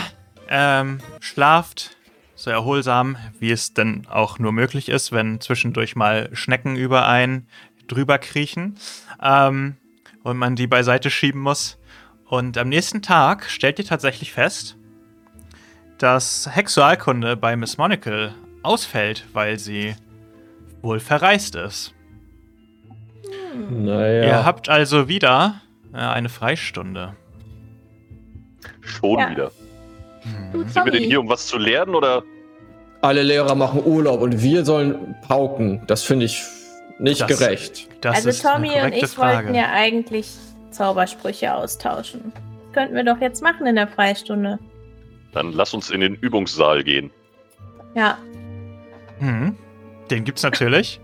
[0.49, 1.97] ähm, schlaft
[2.35, 7.49] so erholsam, wie es denn auch nur möglich ist, wenn zwischendurch mal Schnecken über einen
[7.89, 8.77] drüber kriechen
[9.23, 9.77] ähm,
[10.23, 11.79] und man die beiseite schieben muss.
[12.27, 14.77] Und am nächsten Tag stellt ihr tatsächlich fest,
[15.99, 19.95] dass Hexualkunde bei Miss Monocle ausfällt, weil sie
[20.83, 21.95] wohl verreist ist.
[23.71, 24.27] Naja.
[24.27, 25.63] Ihr habt also wieder
[25.95, 27.17] äh, eine Freistunde.
[28.83, 29.31] Schon Ja.
[29.31, 29.51] wieder.
[30.53, 32.23] Du, Sind wir denn hier, um was zu lernen oder?
[33.03, 35.83] Alle Lehrer machen Urlaub und wir sollen pauken.
[35.87, 36.43] Das finde ich
[36.99, 37.89] nicht Das- gerecht.
[38.01, 39.39] Das Also Tommy und ich Frage.
[39.49, 40.33] wollten ja eigentlich
[40.71, 42.33] Zaubersprüche austauschen.
[42.35, 44.59] Das könnten wir doch jetzt machen in der Freistunde.
[45.33, 47.11] Dann lass uns in den Übungssaal gehen.
[47.95, 48.19] Ja,
[49.21, 49.57] Mhm.
[50.11, 51.01] Den gibt's natürlich.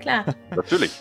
[0.00, 0.24] klar.
[0.54, 0.92] Natürlich.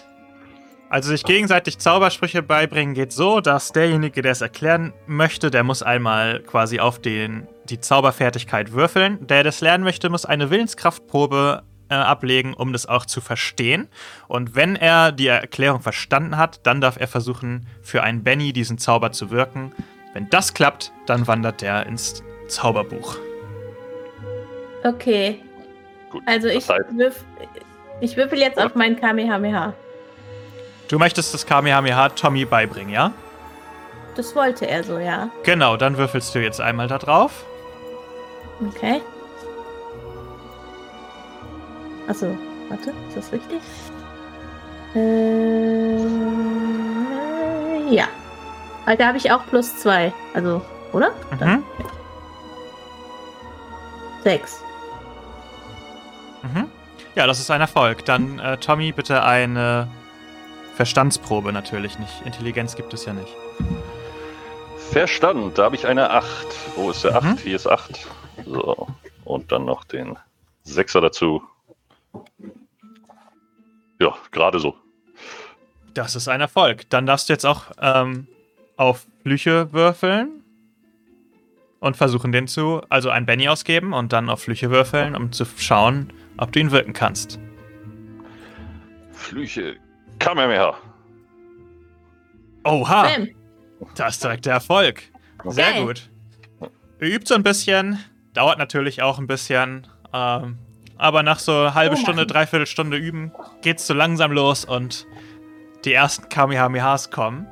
[0.89, 5.83] Also sich gegenseitig Zaubersprüche beibringen geht so, dass derjenige, der es erklären möchte, der muss
[5.83, 9.27] einmal quasi auf den, die Zauberfertigkeit würfeln.
[9.27, 13.87] Der das lernen möchte, muss eine Willenskraftprobe äh, ablegen, um das auch zu verstehen.
[14.27, 18.79] Und wenn er die Erklärung verstanden hat, dann darf er versuchen, für einen Benny diesen
[18.79, 19.71] Zauber zu wirken.
[20.13, 23.15] Wenn das klappt, dann wandert der ins Zauberbuch.
[24.83, 25.39] Okay,
[26.09, 26.23] Gut.
[26.25, 27.23] also ich, würf,
[28.01, 29.75] ich würfel jetzt auf meinen Kamehameha.
[30.89, 33.11] Du möchtest das Kamehameha Tommy beibringen, ja?
[34.15, 35.29] Das wollte er so, ja.
[35.43, 37.45] Genau, dann würfelst du jetzt einmal da drauf.
[38.67, 39.01] Okay.
[42.07, 42.35] Achso,
[42.69, 43.61] warte, ist das richtig?
[44.95, 44.99] Äh,
[47.93, 48.05] ja.
[48.85, 50.11] Weil da habe ich auch plus zwei.
[50.33, 51.11] Also, oder?
[51.39, 51.63] Dann Mhm.
[54.23, 54.61] sechs.
[56.41, 56.65] Mhm.
[57.15, 58.03] Ja, das ist ein Erfolg.
[58.05, 59.87] Dann, äh, Tommy, bitte eine
[60.79, 62.21] Verstandsprobe natürlich nicht.
[62.23, 63.35] Intelligenz gibt es ja nicht.
[64.91, 65.51] Verstanden.
[65.53, 66.47] Da habe ich eine 8.
[66.77, 67.23] Wo ist der 8?
[67.25, 67.37] Mhm.
[67.39, 68.07] Hier ist 8.
[68.45, 68.87] So.
[69.25, 70.15] Und dann noch den
[70.65, 71.43] 6er dazu.
[73.99, 74.77] Ja, gerade so.
[75.95, 76.89] Das ist ein Erfolg.
[76.89, 78.29] Dann darfst du jetzt auch ähm,
[78.77, 80.45] auf Flüche würfeln
[81.81, 85.43] und versuchen, den zu, also ein Benny ausgeben und dann auf Flüche würfeln, um zu
[85.57, 87.37] schauen, ob du ihn wirken kannst.
[89.11, 89.75] Flüche.
[90.19, 90.75] Kamehameha.
[92.65, 93.29] Oha, Bam.
[93.95, 95.01] das ist direkt der Erfolg.
[95.45, 95.85] Sehr Geil.
[95.85, 96.09] gut.
[96.99, 97.99] Übt so ein bisschen,
[98.33, 100.57] dauert natürlich auch ein bisschen, ähm,
[100.97, 105.07] aber nach so halbe So Stunde, dreiviertel Stunde üben, geht's so langsam los und
[105.85, 107.47] die ersten Kamehamehas kommen.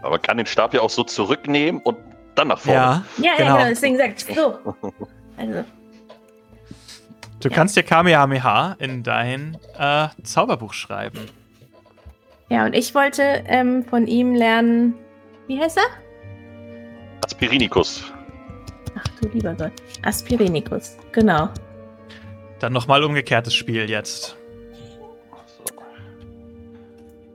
[0.00, 1.98] Aber man kann den Stab ja auch so zurücknehmen und
[2.34, 2.78] dann nach vorne.
[2.78, 3.56] Ja, Ja, ja, Genau.
[3.56, 4.58] genau, deswegen sagt so.
[5.36, 5.64] Also,
[7.40, 7.54] du Ja.
[7.54, 11.18] kannst dir Kamehameha in dein äh, Zauberbuch schreiben.
[12.50, 14.94] Ja, und ich wollte ähm, von ihm lernen.
[15.46, 15.84] Wie heißt er?
[17.24, 18.12] Aspirinikus.
[18.96, 19.72] Ach du lieber Gott.
[20.02, 21.48] Aspirinikus, genau.
[22.60, 24.36] Dann nochmal umgekehrtes Spiel jetzt.
[24.72, 25.74] So.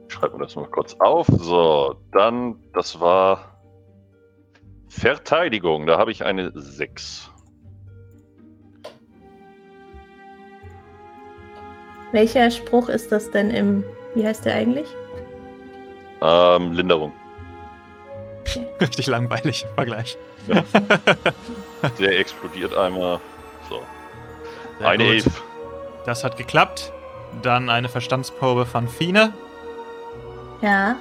[0.08, 1.28] Ich schreibe mir das mal kurz auf.
[1.28, 3.62] So, dann, das war
[4.88, 5.86] Verteidigung.
[5.86, 7.30] Da habe ich eine 6.
[12.12, 13.84] Welcher Spruch ist das denn im.
[14.15, 14.88] Wie heißt der eigentlich?
[16.22, 17.13] Ähm, Linderung.
[18.82, 20.17] Richtig langweilig im Vergleich.
[22.00, 23.19] Der explodiert einmal.
[23.69, 23.82] So,
[24.80, 25.13] Sehr eine gut.
[25.13, 25.43] 11.
[26.06, 26.91] Das hat geklappt.
[27.43, 29.34] Dann eine Verstandsprobe von Fine.
[30.62, 30.95] Ja.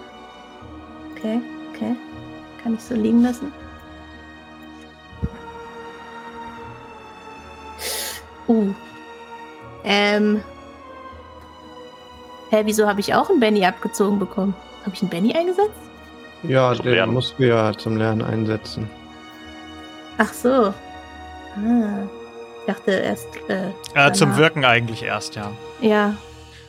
[1.12, 1.40] Okay,
[1.72, 1.96] okay.
[2.62, 3.52] Kann ich so liegen lassen?
[8.46, 8.72] Uh.
[9.84, 10.42] Ähm.
[12.50, 14.54] Hä, wieso habe ich auch einen Benny abgezogen bekommen?
[14.84, 15.70] Habe ich einen Benny eingesetzt?
[16.44, 17.12] Ja, Zum den Lernen.
[17.12, 18.88] musst du ja zum Lernen einsetzen.
[20.18, 20.48] Ach so.
[21.56, 22.06] Ah.
[22.60, 23.28] Ich dachte erst.
[23.48, 24.36] Äh, Äh, zum.
[24.36, 25.50] Wirken eigentlich erst, ja.
[25.80, 26.14] Ja.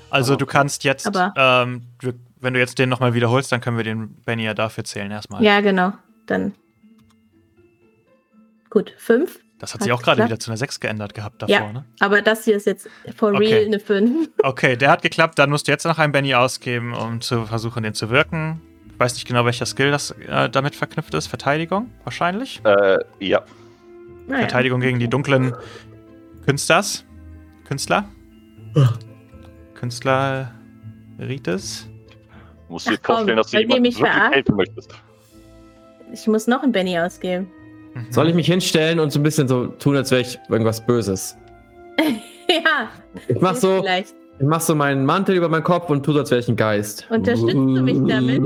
[0.10, 3.78] Also du kannst jetzt, Aber- ähm, du, wenn du jetzt den nochmal wiederholst, dann können
[3.78, 5.44] wir den Benny ja dafür zählen erstmal.
[5.44, 5.94] Ja, genau.
[6.26, 6.54] Dann.
[8.70, 9.39] Gut, fünf.
[9.60, 11.72] Das hat sich Hat auch gerade wieder zu einer 6 geändert gehabt davor, Ja.
[11.74, 11.84] ne?
[12.00, 13.54] Aber das hier ist jetzt for Okay.
[13.54, 14.30] real eine fünf.
[14.43, 15.38] Okay, der hat geklappt.
[15.38, 18.62] Dann musst du jetzt noch einen Benny ausgeben, um zu versuchen, den zu wirken.
[18.93, 21.28] Ich weiß nicht genau, welcher Skill das äh, damit verknüpft ist.
[21.28, 22.62] Verteidigung wahrscheinlich.
[22.63, 23.43] Äh, ja.
[24.28, 24.39] Naja.
[24.41, 25.54] Verteidigung gegen die dunklen
[26.45, 27.06] Künstlers.
[27.67, 28.06] Künstler?
[29.76, 30.52] Künstler
[31.19, 31.88] Rites?
[32.67, 34.93] Du musst dir vorstellen, dass du jemandem mich wirklich helfen möchtest.
[36.13, 37.48] Ich muss noch einen Benny ausgeben.
[37.93, 38.08] Mhm.
[38.12, 41.38] Soll ich mich hinstellen und so ein bisschen so tun, als wäre ich irgendwas Böses?
[42.49, 42.89] ja.
[43.28, 44.13] Ich mach so, Vielleicht.
[44.39, 46.56] ich mach so meinen Mantel über meinen Kopf und tu so, als wäre ich ein
[46.56, 47.06] Geist.
[47.10, 48.45] Unterstützt du mich damit?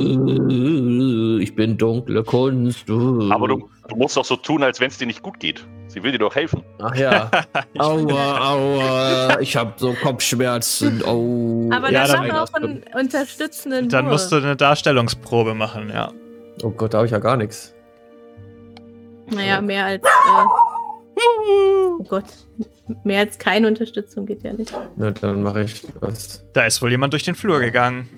[1.41, 2.89] Ich bin dunkle Kunst.
[2.89, 5.65] Aber du, du musst doch so tun, als wenn es dir nicht gut geht.
[5.87, 6.63] Sie will dir doch helfen.
[6.81, 7.29] Ach ja.
[7.77, 9.39] aua, aua.
[9.41, 11.03] Ich habe so Kopfschmerzen.
[11.03, 11.69] Oh.
[11.71, 16.11] Aber Ja, das dann- auch einen unterstützenden Dann musst du eine Darstellungsprobe machen, ja.
[16.63, 17.75] Oh Gott, da habe ich ja gar nichts.
[19.35, 20.03] Naja, mehr als.
[20.03, 20.09] Äh,
[21.99, 22.25] Oh Gott,
[23.03, 24.73] mehr als keine Unterstützung geht ja nicht.
[24.97, 26.43] Na, dann mache ich was.
[26.53, 28.09] Da ist wohl jemand durch den Flur gegangen.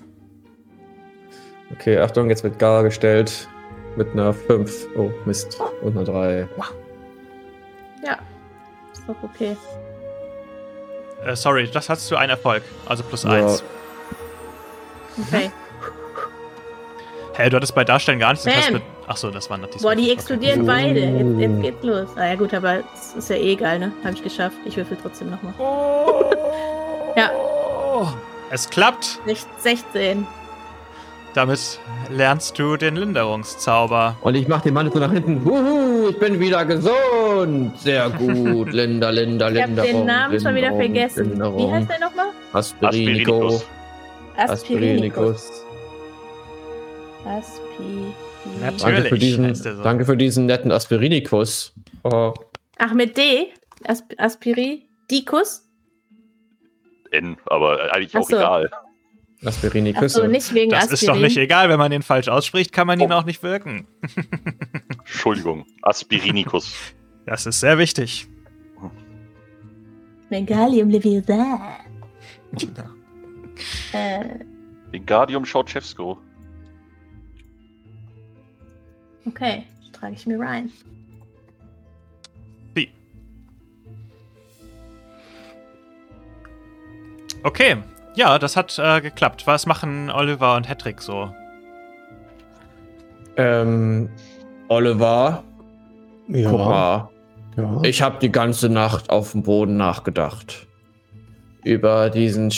[1.72, 3.48] Okay, Achtung, jetzt wird Gar gestellt.
[3.96, 4.88] Mit einer 5.
[4.96, 5.60] Oh, Mist.
[5.82, 6.48] Und einer 3.
[8.04, 8.18] Ja,
[8.92, 9.56] ist doch okay.
[11.24, 12.62] Äh, sorry, das hast du einen Erfolg.
[12.86, 13.30] Also plus Ja.
[13.30, 13.62] eins.
[15.28, 15.50] Okay.
[17.36, 18.44] Hä, du hattest bei Darstellen gar nichts.
[18.44, 18.82] Du mit.
[19.06, 19.82] Achso, das waren natürlich.
[19.82, 20.66] Boah, die explodieren Oh.
[20.66, 21.00] beide.
[21.00, 22.08] Jetzt, jetzt geht's los.
[22.16, 23.92] Ah ja gut, aber es ist ja eh egal, ne?
[24.04, 24.56] Hab ich geschafft.
[24.64, 25.52] Ich würfel trotzdem nochmal.
[27.16, 27.30] Ja,
[28.50, 29.20] Es klappt.
[29.26, 30.26] Sech- 16.
[31.34, 34.16] Damit lernst du den Linderungszauber.
[34.22, 35.44] Und ich mache den Mann so nach hinten.
[35.44, 37.78] Wuhu, ich bin wieder gesund.
[37.78, 38.72] Sehr gut.
[38.72, 41.32] Linda, Linda, Ich hab den Namen schon wieder vergessen.
[41.56, 42.28] Wie heißt der nochmal?
[42.54, 43.48] Aspirinico.
[43.48, 43.66] Aspirinikus.
[44.38, 45.65] Aspirinikus.
[47.26, 48.12] Aspi.
[48.60, 48.82] Natürlich.
[48.82, 49.82] Danke für diesen, so.
[49.82, 51.74] danke für diesen netten Aspirinikus.
[52.04, 52.32] Oh,
[52.78, 53.48] Ach, mit D?
[53.84, 54.86] Asp Aspiri?
[55.10, 55.68] Dikus?
[57.10, 58.36] N, aber eigentlich Ach auch so.
[58.36, 58.70] egal.
[59.44, 60.16] Aspirinikus.
[60.16, 60.94] Achso, nicht wegen Das Aspirin.
[60.94, 63.16] ist doch nicht egal, wenn man den falsch ausspricht, kann man ihn Oh.
[63.16, 63.86] auch nicht wirken.
[65.00, 65.66] Entschuldigung.
[65.82, 66.72] Aspirinikus.
[67.26, 68.28] Das ist sehr wichtig.
[70.30, 71.76] Megalium Leviosa.
[73.92, 74.24] äh,
[74.90, 76.16] Wingardium Ceausescu.
[79.26, 80.70] Okay, trage ich mir rein.
[82.74, 82.90] Wie?
[87.42, 87.76] Okay.
[88.14, 89.46] Ja, das hat äh, geklappt.
[89.46, 91.30] Was machen Oliver und Hedrick so?
[93.36, 94.08] Ähm,
[94.68, 95.44] Oliver,
[96.28, 96.50] Ja.
[96.50, 97.08] guck mal.
[97.56, 97.80] ja.
[97.82, 100.66] Ich habe die ganze Nacht auf dem Boden nachgedacht.
[101.62, 102.50] Über diesen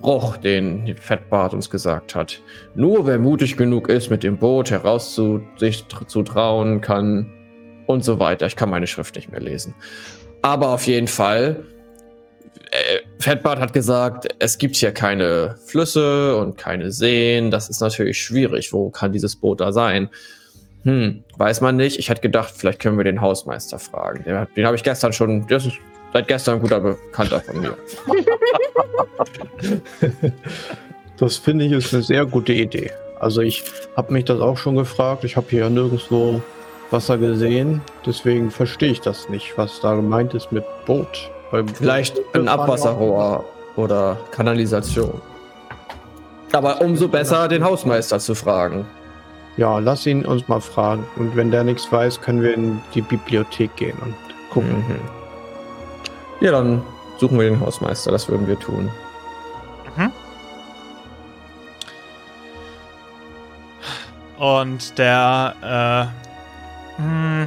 [0.00, 2.40] Spruch, den Fettbart uns gesagt hat.
[2.74, 7.30] Nur wer mutig genug ist, mit dem Boot heraus zu, sich zu trauen kann
[7.86, 8.46] und so weiter.
[8.46, 9.74] Ich kann meine Schrift nicht mehr lesen.
[10.40, 11.64] Aber auf jeden Fall,
[12.70, 17.50] äh, Fettbart hat gesagt, es gibt hier keine Flüsse und keine Seen.
[17.50, 18.72] Das ist natürlich schwierig.
[18.72, 20.08] Wo kann dieses Boot da sein?
[20.84, 21.98] Hm, weiß man nicht.
[21.98, 24.24] Ich hätte gedacht, vielleicht können wir den Hausmeister fragen.
[24.24, 25.76] Den, den habe ich gestern schon, das ist
[26.12, 27.76] seit gestern ein guter Bekannter von mir.
[31.20, 32.90] Das finde ich ist eine sehr gute Idee.
[33.18, 33.62] Also ich
[33.94, 35.22] habe mich das auch schon gefragt.
[35.24, 36.40] Ich habe hier nirgendwo
[36.90, 37.82] Wasser gesehen.
[38.06, 41.30] Deswegen verstehe ich das nicht, was da gemeint ist mit Boot.
[41.50, 43.44] Weil Vielleicht ein Abwasserrohr
[43.76, 45.20] oder Kanalisation.
[46.52, 48.86] Aber umso besser, den Hausmeister zu fragen.
[49.58, 51.06] Ja, lass ihn uns mal fragen.
[51.16, 54.14] Und wenn der nichts weiß, können wir in die Bibliothek gehen und
[54.50, 54.84] gucken.
[54.88, 55.19] Mhm.
[56.40, 56.82] Ja, dann
[57.18, 58.10] suchen wir den Hausmeister.
[58.10, 58.90] Das würden wir tun.
[64.40, 66.10] Und der,
[66.96, 67.46] äh, hm,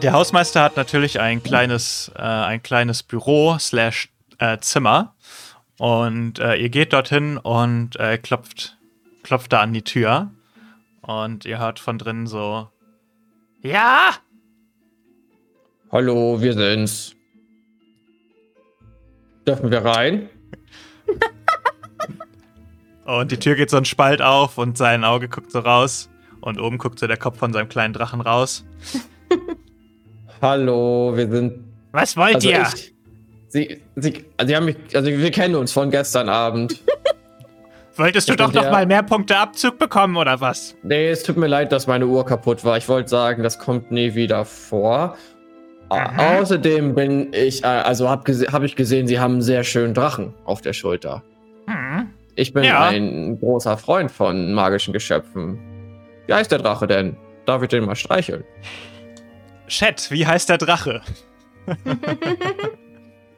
[0.00, 4.08] der Hausmeister hat natürlich ein kleines, äh, ein kleines Büro slash
[4.38, 5.14] äh, Zimmer.
[5.76, 8.78] Und äh, ihr geht dorthin und äh, klopft,
[9.22, 10.30] klopft da an die Tür.
[11.02, 12.70] Und ihr hört von drinnen so,
[13.60, 14.14] ja,
[15.96, 17.16] Hallo, wir sind's.
[19.46, 20.28] Dürfen wir rein?
[23.06, 26.10] Und die Tür geht so ein Spalt auf und sein Auge guckt so raus.
[26.42, 28.66] Und oben guckt so der Kopf von seinem kleinen Drachen raus.
[30.42, 31.64] Hallo, wir sind.
[31.92, 32.66] Was wollt Also ihr?
[32.74, 32.94] ich,
[33.48, 36.78] sie, sie, sie haben mich, also wir kennen uns von gestern Abend.
[37.96, 40.76] Wolltest du doch noch mal mehr Punkte Abzug bekommen, oder was?
[40.82, 42.76] Nee, es tut mir leid, dass meine Uhr kaputt war.
[42.76, 45.16] Ich wollte sagen, das kommt nie wieder vor.
[45.88, 46.38] Aha.
[46.40, 50.34] Außerdem bin ich, äh, also habe hab ich gesehen, sie haben einen sehr schönen Drachen
[50.44, 51.22] auf der Schulter.
[51.66, 52.08] Hm.
[52.34, 52.88] Ich bin Ja.
[52.88, 55.58] ein großer Freund von magischen Geschöpfen.
[56.26, 57.16] Wie heißt der Drache denn?
[57.46, 58.44] Darf ich den mal streicheln?
[59.68, 61.00] Chat, wie heißt der Drache?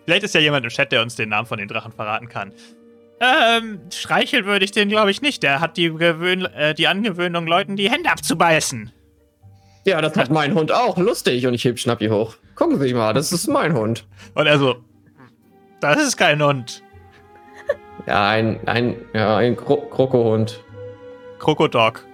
[0.05, 2.53] Vielleicht ist ja jemand im Chat, der uns den Namen von den Drachen verraten kann.
[3.21, 5.43] Ähm, streicheln würde ich den, glaube ich, nicht.
[5.43, 8.93] Der hat die, Gewöhn äh, die Angewöhnung, Leuten die Hände abzubeißen.
[9.89, 10.97] Ja, das hat mein Hund auch.
[10.99, 11.47] Lustig.
[11.47, 12.35] Und ich heb Schnappi hoch.
[12.55, 14.07] Gucken Sie mal, das ist mein Hund.
[14.35, 14.77] Und er so,
[15.81, 16.83] das ist kein Hund.
[18.07, 20.63] Ja, ein, ein, ja, ein Kro Krokohund.
[21.39, 22.05] Krokodog.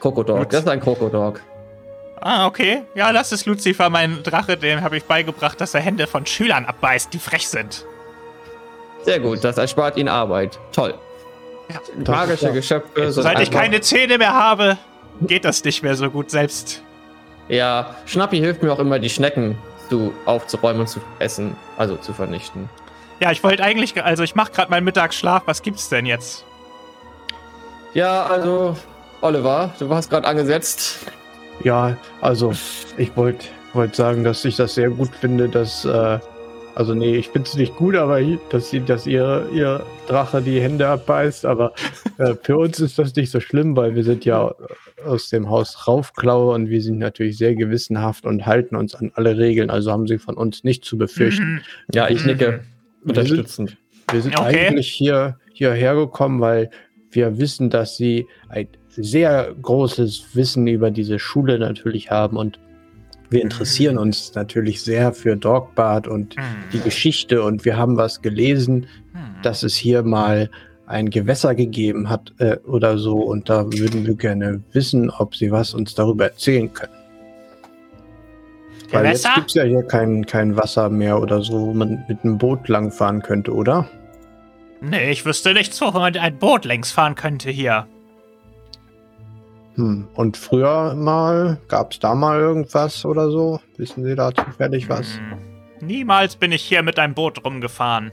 [0.00, 0.48] Krokodog.
[0.50, 1.40] Das ist ein Krokodog.
[2.20, 2.82] Ah, okay.
[2.94, 4.56] Ja, das ist Lucifer, mein Drache.
[4.56, 7.84] Dem habe ich beigebracht, dass er Hände von Schülern abbeißt, die frech sind.
[9.04, 10.58] Sehr gut, das erspart Ihnen Arbeit.
[10.72, 10.94] Toll.
[11.98, 14.78] Das Magische ja- Geschöpfe Seit ich einfach- keine Zähne mehr habe,
[15.20, 16.82] geht das nicht mehr so gut selbst.
[17.48, 19.56] Ja, Schnappi hilft mir auch immer, die Schnecken
[19.88, 22.68] zu, aufzuräumen und zu essen, also zu vernichten.
[23.20, 25.42] Ja, ich wollte eigentlich, also ich mache gerade meinen Mittagsschlaf.
[25.46, 26.44] Was gibt's denn jetzt?
[27.94, 28.76] Ja, also,
[29.22, 31.06] Oliver, du warst gerade angesetzt.
[31.64, 32.52] Ja, also
[32.96, 36.18] ich wollte wollt sagen, dass ich das sehr gut finde, dass, äh,
[36.74, 38.20] also nee, ich finde es nicht gut, aber
[38.50, 41.72] dass, sie, dass ihr, ihr Drache die Hände abbeißt, aber
[42.18, 44.54] äh, für uns ist das nicht so schlimm, weil wir sind ja
[45.04, 49.36] aus dem Haus Raufklaue und wir sind natürlich sehr gewissenhaft und halten uns an alle
[49.38, 51.54] Regeln, also haben sie von uns nicht zu befürchten.
[51.54, 51.60] Mhm.
[51.94, 52.62] Ja, ich nicke
[53.02, 53.10] mhm.
[53.10, 53.76] unterstützend.
[54.10, 54.68] Wir sind, wir sind okay.
[54.68, 56.70] eigentlich hier, hierher gekommen, weil
[57.10, 62.58] wir wissen, dass sie ein sehr großes Wissen über diese Schule natürlich haben und
[63.30, 64.02] wir interessieren mhm.
[64.02, 66.42] uns natürlich sehr für Dogbart und mhm.
[66.72, 69.42] die Geschichte und wir haben was gelesen, mhm.
[69.42, 70.50] dass es hier mal
[70.88, 75.50] ein Gewässer gegeben hat äh, oder so und da würden wir gerne wissen, ob sie
[75.52, 76.92] was uns darüber erzählen können.
[78.88, 78.92] Gewässer?
[78.92, 82.24] Weil jetzt gibt es ja hier kein, kein Wasser mehr oder so, wo man mit
[82.24, 83.88] einem Boot langfahren könnte, oder?
[84.80, 87.86] Nee, ich wüsste nichts, wo man ein Boot längs fahren könnte hier.
[89.74, 90.08] Hm.
[90.14, 93.60] Und früher mal, gab es da mal irgendwas oder so?
[93.76, 95.18] Wissen Sie da zufällig was?
[95.18, 95.86] Hm.
[95.86, 98.12] Niemals bin ich hier mit einem Boot rumgefahren.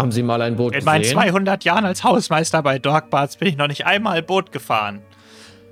[0.00, 1.02] Haben Sie mal ein Boot In gesehen?
[1.02, 5.02] In meinen 200 Jahren als Hausmeister bei Dogbarts bin ich noch nicht einmal Boot gefahren.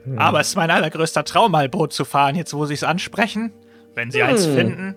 [0.04, 0.18] Hm.
[0.18, 3.52] Aber es ist mein allergrößter Traum, mal Boot zu fahren, jetzt wo Sie es ansprechen.
[3.94, 4.28] Wenn Sie hm.
[4.28, 4.96] eins finden,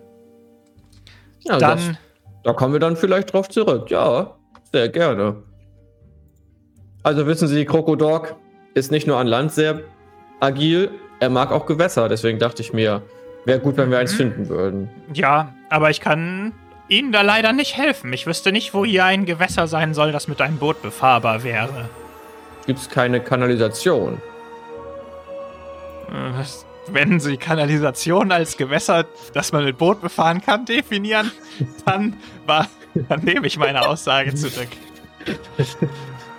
[1.39, 1.77] ja, dann...
[1.77, 1.97] Das,
[2.43, 4.35] da kommen wir dann vielleicht drauf zurück, ja.
[4.71, 5.43] Sehr gerne.
[7.03, 8.35] Also wissen Sie, Krokodok,
[8.73, 9.81] ist nicht nur an Land sehr
[10.39, 12.09] agil, er mag auch Gewässer.
[12.09, 13.01] Deswegen dachte ich mir,
[13.45, 14.17] wäre gut, wenn wir eins mhm.
[14.17, 14.89] finden würden.
[15.13, 16.53] Ja, aber ich kann
[16.91, 18.11] Ihnen da leider nicht helfen.
[18.11, 21.89] Ich wüsste nicht, wo hier ein Gewässer sein soll, das mit einem Boot befahrbar wäre.
[22.65, 24.21] Gibt es keine Kanalisation?
[26.09, 26.43] Äh,
[26.87, 31.31] wenn Sie Kanalisation als Gewässer, das man mit Boot befahren kann, definieren,
[31.85, 32.67] dann, war,
[33.07, 34.67] dann nehme ich meine Aussage zurück.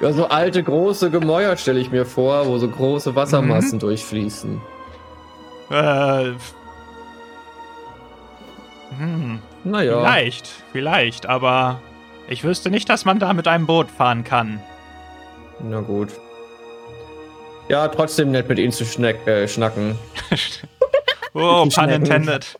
[0.02, 3.80] Ja, so alte, große Gemäuer stelle ich mir vor, wo so große Wassermassen mhm.
[3.80, 4.60] durchfließen.
[5.70, 6.32] Äh.
[8.98, 9.40] Hm.
[9.64, 10.00] Naja.
[10.00, 11.80] Vielleicht, vielleicht, aber
[12.28, 14.60] ich wüsste nicht, dass man da mit einem Boot fahren kann.
[15.62, 16.08] Na gut.
[17.68, 19.96] Ja, trotzdem nett mit ihnen zu schnack, äh, schnacken.
[21.34, 22.58] oh, pun intended.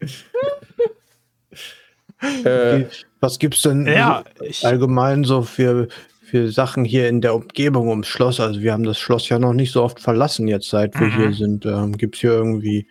[2.44, 2.84] äh,
[3.20, 4.24] Was gibt's denn ja,
[4.62, 5.88] allgemein so für
[6.22, 8.40] für Sachen hier in der Umgebung ums Schloss?
[8.40, 11.16] Also wir haben das Schloss ja noch nicht so oft verlassen jetzt, seit wir mhm.
[11.16, 11.66] hier sind.
[11.66, 12.86] Ähm, Gibt es hier irgendwie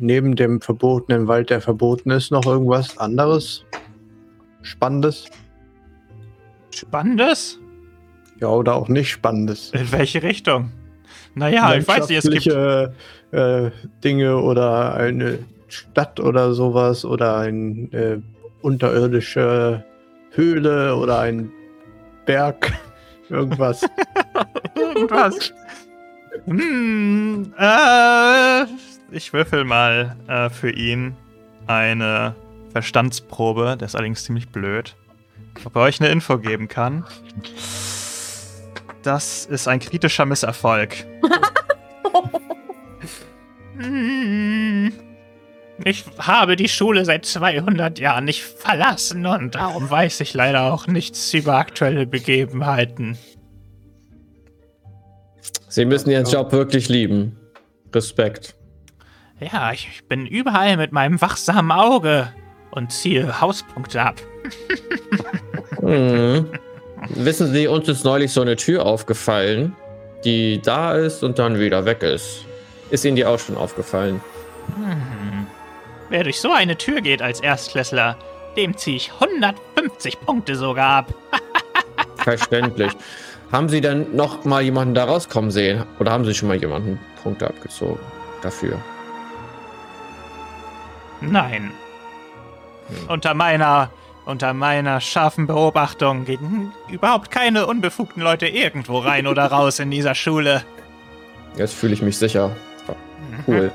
[0.00, 3.64] neben dem verbotenen Wald, der verboten ist, noch irgendwas anderes?
[4.62, 5.26] Spannendes?
[6.74, 7.58] Spannendes?
[8.40, 9.70] Ja, oder auch nicht Spannendes.
[9.72, 10.72] In welche Richtung?
[11.34, 12.46] Naja, ich weiß nicht, es gibt...
[13.32, 13.70] Äh,
[14.02, 15.38] Dinge oder eine
[15.68, 18.20] Stadt oder sowas oder eine äh,
[18.60, 19.84] unterirdische
[20.32, 21.52] Höhle oder ein
[22.26, 22.72] Berg.
[23.28, 23.86] Irgendwas.
[24.74, 25.52] Irgendwas.
[26.46, 28.66] hm, äh,
[29.10, 31.16] ich würfel mal äh, für ihn
[31.66, 32.34] eine
[32.72, 33.76] Verstandsprobe.
[33.78, 34.96] Der ist allerdings ziemlich blöd.
[35.64, 37.04] Ob er euch eine Info geben kann.
[39.02, 41.06] Das ist ein kritischer Misserfolg.
[45.84, 50.86] Ich habe die Schule seit 200 Jahren nicht verlassen und darum weiß ich leider auch
[50.86, 53.16] nichts über aktuelle Begebenheiten.
[55.68, 57.38] Sie müssen Ihren Job wirklich lieben.
[57.94, 58.54] Respekt.
[59.40, 62.32] Ja, ich bin überall mit meinem wachsamen Auge
[62.70, 64.20] und ziehe Hauspunkte ab.
[65.80, 66.46] hm.
[67.08, 69.74] Wissen Sie, uns ist neulich so eine Tür aufgefallen,
[70.24, 72.44] die da ist und dann wieder weg ist.
[72.90, 74.20] Ist Ihnen die auch schon aufgefallen?
[74.76, 75.46] Hm.
[76.10, 78.18] Wer durch so eine Tür geht als Erstklässler,
[78.56, 81.14] dem ziehe ich 150 Punkte sogar ab.
[82.16, 82.92] Verständlich.
[83.50, 85.84] Haben Sie denn noch mal jemanden da rauskommen sehen?
[85.98, 88.00] Oder haben Sie schon mal jemanden Punkte abgezogen
[88.42, 88.78] dafür?
[91.20, 91.72] Nein.
[92.88, 93.08] Hm.
[93.08, 93.90] Unter meiner
[94.26, 100.14] unter meiner scharfen Beobachtung gehen überhaupt keine unbefugten Leute irgendwo rein oder raus in dieser
[100.14, 100.62] Schule.
[101.56, 102.54] Jetzt fühle ich mich sicher.
[102.88, 103.44] Mhm.
[103.46, 103.72] Cool.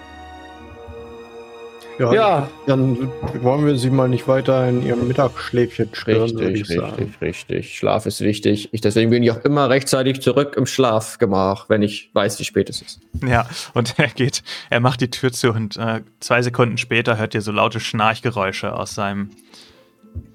[1.97, 3.09] Ja, ja, dann
[3.41, 6.23] wollen wir sie mal nicht weiter in ihrem Mittagsschläfchen stören.
[6.23, 7.15] Richtig, richtig, sagen.
[7.21, 7.77] richtig.
[7.77, 8.69] Schlaf ist wichtig.
[8.73, 12.69] Ich, deswegen bin ich auch immer rechtzeitig zurück im Schlafgemach, wenn ich weiß, wie spät
[12.69, 12.99] es ist.
[13.25, 17.33] Ja, und er geht, er macht die Tür zu und äh, zwei Sekunden später hört
[17.33, 19.29] ihr so laute Schnarchgeräusche aus seinem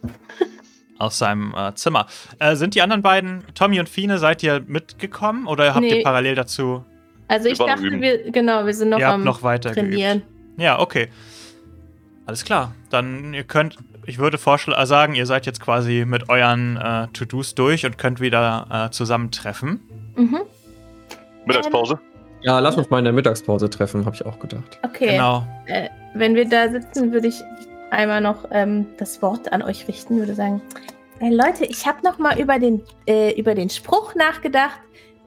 [0.98, 2.06] aus seinem äh, Zimmer.
[2.38, 5.98] Äh, sind die anderen beiden, Tommy und Fine, seid ihr mitgekommen oder habt nee.
[5.98, 6.84] ihr parallel dazu?
[7.28, 10.20] Also ich dachte, wir, genau, wir sind noch ihr am noch weiter trainieren.
[10.20, 10.60] Geübt.
[10.60, 11.08] Ja, okay.
[12.30, 12.76] Alles klar.
[12.90, 13.76] Dann ihr könnt,
[14.06, 17.98] ich würde vorschlagen, äh, sagen, ihr seid jetzt quasi mit euren äh, To-Dos durch und
[17.98, 19.80] könnt wieder äh, zusammentreffen.
[20.14, 20.42] Mhm.
[21.44, 21.98] Mittagspause?
[22.42, 24.78] Ja, lass uns mal in der Mittagspause treffen, habe ich auch gedacht.
[24.84, 25.14] Okay.
[25.14, 25.44] Genau.
[25.66, 27.42] Äh, wenn wir da sitzen, würde ich
[27.90, 30.62] einmal noch ähm, das Wort an euch richten, würde sagen,
[31.18, 34.78] äh, Leute, ich habe noch mal über den, äh, über den Spruch nachgedacht,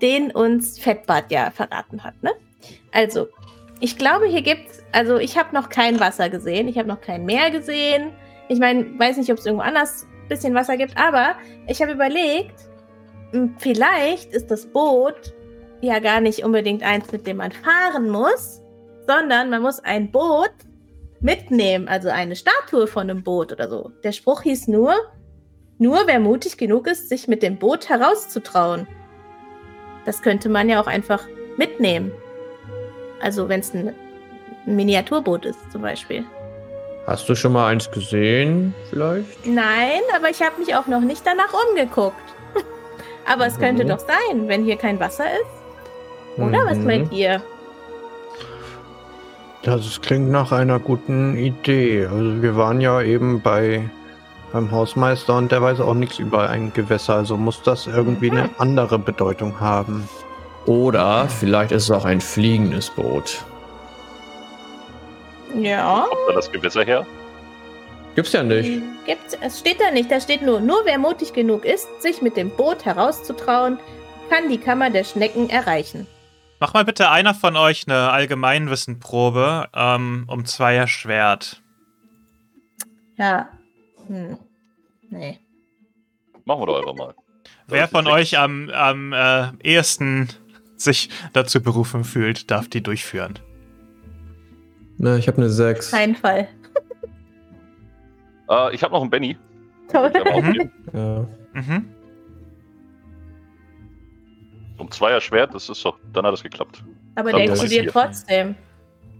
[0.01, 2.13] den uns Fettbart ja verraten hat.
[2.23, 2.31] Ne?
[2.93, 3.27] Also,
[3.79, 7.25] ich glaube, hier gibt's, also ich habe noch kein Wasser gesehen, ich habe noch kein
[7.25, 8.13] Meer gesehen.
[8.49, 11.35] Ich meine, weiß nicht, ob es irgendwo anders ein bisschen Wasser gibt, aber
[11.67, 12.55] ich habe überlegt,
[13.33, 15.33] m, vielleicht ist das Boot
[15.81, 18.61] ja gar nicht unbedingt eins, mit dem man fahren muss,
[19.07, 20.53] sondern man muss ein Boot
[21.19, 23.91] mitnehmen, also eine Statue von einem Boot oder so.
[24.03, 24.93] Der Spruch hieß nur,
[25.77, 28.87] nur wer mutig genug ist, sich mit dem Boot herauszutrauen.
[30.05, 31.25] Das könnte man ja auch einfach
[31.57, 32.11] mitnehmen.
[33.23, 33.93] Also wenn es ein,
[34.65, 36.23] Miniaturboot ist zum Beispiel.
[37.07, 39.45] Hast du schon mal eins gesehen, vielleicht?
[39.45, 42.15] Nein, aber ich habe mich auch noch nicht danach umgeguckt.
[43.25, 43.89] aber es könnte Mhm.
[43.89, 46.41] doch sein, wenn hier kein Wasser ist.
[46.41, 46.85] Oder was Mhm.
[46.85, 47.41] meint ihr?
[49.63, 52.05] Das klingt nach einer guten Idee.
[52.05, 53.89] Also wir waren ja eben bei
[54.51, 57.15] beim Hausmeister und der weiß auch nichts über ein Gewässer.
[57.15, 60.07] Also muss das irgendwie eine andere Bedeutung haben.
[60.65, 63.43] Oder vielleicht ist es auch ein fliegendes Boot.
[65.55, 66.07] Ja.
[66.09, 67.05] Kommt da das Gewässer her?
[68.15, 68.67] Gibt's ja nicht.
[68.67, 70.11] Hm, Gibt's, es steht da nicht.
[70.11, 73.79] Da steht nur, nur wer mutig genug ist, sich mit dem Boot herauszutrauen,
[74.29, 76.07] kann die Kammer der Schnecken erreichen.
[76.59, 81.61] Mach mal bitte einer von euch eine Allgemeinwissenprobe ähm, um Zweier Schwert.
[83.17, 83.49] Ja.
[84.07, 84.37] Hm.
[85.09, 85.39] Nee.
[86.45, 87.15] Machen wir doch einfach mal.
[87.67, 90.29] Wer Das von euch am, am äh, ehesten
[90.83, 93.39] sich dazu berufen fühlt, darf die durchführen.
[94.97, 95.91] Ne, ich habe eine 6.
[95.91, 96.47] Kein Fall.
[98.49, 99.37] Äh, ich habe noch einen Benny.
[99.91, 100.11] Toll.
[100.41, 100.71] Mhm.
[100.93, 101.27] Ja.
[101.53, 101.85] Mhm.
[104.77, 106.83] Um Zweier Schwert, das ist doch, dann hat es geklappt.
[107.15, 108.55] Aber Dann der explodiert trotzdem.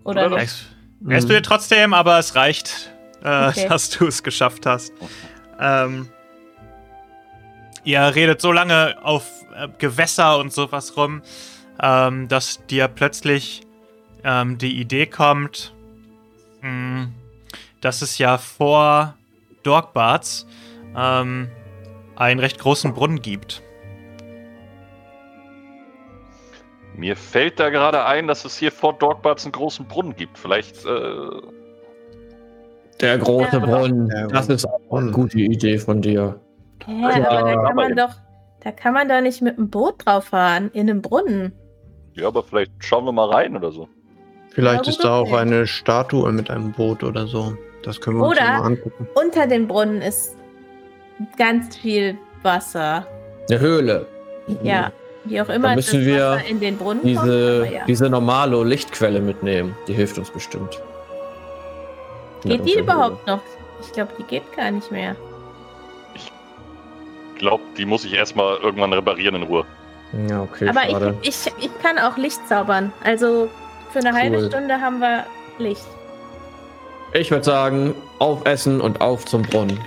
[0.03, 0.43] Oder Oder nicht?
[0.43, 0.68] Ex
[1.07, 2.91] Explodiert trotzdem, aber es reicht,
[3.24, 3.68] äh, Okay.
[3.70, 4.93] dass du es geschafft hast.
[5.59, 6.09] Ähm,
[7.84, 11.22] ihr redet so lange auf äh, Gewässer und sowas rum,
[11.82, 13.61] ähm, dass dir plötzlich
[14.24, 15.74] ähm, die Idee kommt,
[16.61, 17.07] mh,
[17.82, 19.15] dass es ja vor
[19.63, 20.45] Dorkbarts
[20.95, 21.49] ähm,
[22.15, 23.61] einen recht großen Brunnen gibt.
[26.95, 30.38] Mir fällt da gerade ein, dass es hier vor Dogbarts einen großen Brunnen gibt.
[30.38, 31.15] Vielleicht, äh,
[33.01, 33.59] Der große Ja.
[33.59, 34.09] Brunnen.
[34.30, 36.39] Das ist auch eine gute Idee von dir.
[36.88, 38.13] Ja, aber da kann aber man doch,
[38.61, 41.53] da kann man doch nicht mit dem Boot drauf fahren, in einem Brunnen.
[42.16, 43.88] Ja, aber vielleicht schauen wir mal rein oder so.
[44.51, 45.38] Vielleicht Ja, ist da auch okay.
[45.38, 47.57] eine Statue mit einem Boot oder so.
[47.84, 49.07] Das können wir uns Oder- ja mal angucken.
[49.16, 50.36] Unter dem Brunnen ist
[51.38, 53.05] ganz viel Wasser.
[53.49, 54.05] Eine Höhle.
[54.61, 54.91] Ja,
[55.26, 57.01] wie auch immer Dann müssen das wir in den Brunnen.
[57.03, 57.86] Diese, ja.
[57.86, 59.76] diese normale Lichtquelle mitnehmen.
[59.88, 60.80] Die hilft uns bestimmt.
[62.43, 63.39] Geht die überhaupt noch?
[63.82, 65.16] Ich glaube, die geht gar nicht mehr.
[66.16, 66.32] Ich
[67.39, 69.66] glaube, die muss ich erstmal irgendwann reparieren in Ruhe.
[70.30, 71.18] Ja, okay, Aber schade.
[71.22, 72.93] ich, ich, ich kann auch Licht zaubern.
[73.03, 73.49] Also
[73.91, 74.47] für eine halbe Cool.
[74.47, 75.26] Stunde haben wir
[75.57, 75.86] Licht.
[77.14, 79.80] Ich würde sagen, aufessen und auf zum Brunnen.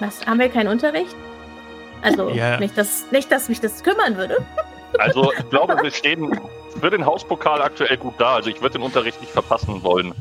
[0.00, 0.26] Was?
[0.26, 1.14] Haben wir keinen Unterricht?
[2.02, 2.58] Also Ja.
[2.60, 4.36] nicht, dass, nicht, dass mich das kümmern würde.
[4.98, 6.40] Also, ich glaube, wir stehen
[6.80, 8.36] für den Hauspokal aktuell gut da.
[8.36, 10.14] Also, ich würde den Unterricht nicht verpassen wollen.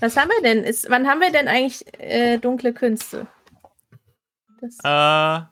[0.00, 0.62] Was haben wir denn?
[0.62, 3.26] Ist, wann haben wir denn eigentlich äh, dunkle Künste?
[4.60, 5.46] Das, Äh,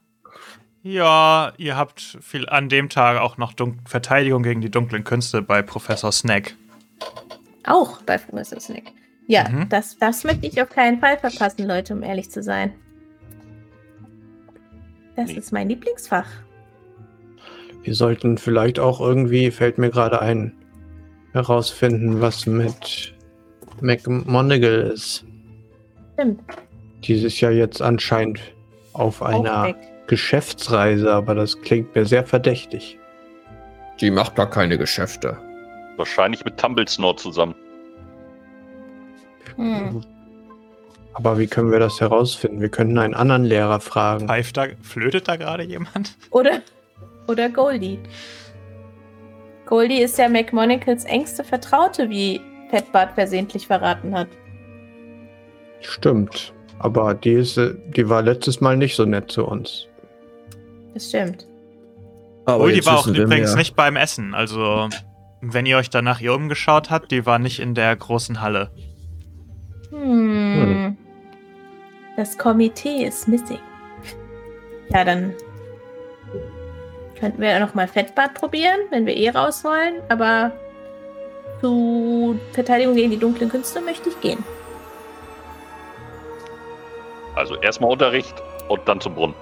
[0.83, 5.43] ja, ihr habt viel an dem Tag auch noch Dun Verteidigung gegen die dunklen Künste
[5.43, 6.55] bei Professor Snack.
[7.64, 8.85] Auch bei Professor Snack.
[9.28, 9.68] Ja, Mhm.
[9.68, 12.72] das, das möchte ich auf keinen Fall verpassen, Leute, um ehrlich zu sein.
[15.16, 15.35] Das Nee.
[15.37, 16.26] ist mein Lieblingsfach.
[17.83, 20.53] Wir sollten vielleicht auch irgendwie, fällt mir gerade ein,
[21.33, 23.14] herausfinden, was mit
[23.80, 25.24] McMonagall ist.
[26.14, 26.41] Stimmt.
[27.05, 28.41] Die ist ja jetzt anscheinend
[28.93, 29.76] auf Auch einer weg.
[30.07, 32.99] Geschäftsreise, aber das klingt mir sehr verdächtig.
[34.01, 35.39] Die macht da keine Geschäfte.
[35.97, 37.55] Wahrscheinlich mit Tumblesnore zusammen.
[39.57, 40.03] Hm.
[41.15, 42.61] Aber wie können wir das herausfinden?
[42.61, 44.27] Wir könnten einen anderen Lehrer fragen.
[44.27, 46.17] Pfeift da, flötet da gerade jemand?
[46.31, 46.63] Oder,
[47.29, 47.99] oder Goldie.
[49.67, 52.41] Goldie ist ja McMonacles engste Vertraute, wie
[52.71, 54.29] Petbart versehentlich verraten hat.
[55.81, 56.55] Stimmt.
[56.79, 57.61] Aber die, ist,
[57.97, 59.87] die war letztes Mal nicht so nett zu uns.
[60.95, 61.47] Das stimmt.
[62.45, 63.57] Aber die jetzt war auch übrigens mehr.
[63.57, 64.34] nicht beim Essen.
[64.34, 64.88] Also,
[65.40, 68.70] wenn ihr euch dann nach ihr umgeschaut habt, die war nicht in der großen Halle.
[69.90, 70.97] Hm.
[72.16, 73.59] Das Komitee ist missing.
[74.90, 75.34] Ja, dann
[77.18, 80.03] könnten wir noch mal Fettbad probieren, wenn wir eh raus wollen.
[80.09, 80.53] Aber
[81.61, 84.45] zu Verteidigung gegen die dunklen Künste möchte ich gehen.
[87.34, 88.34] Also erstmal Unterricht
[88.68, 89.34] und dann zum Brunnen.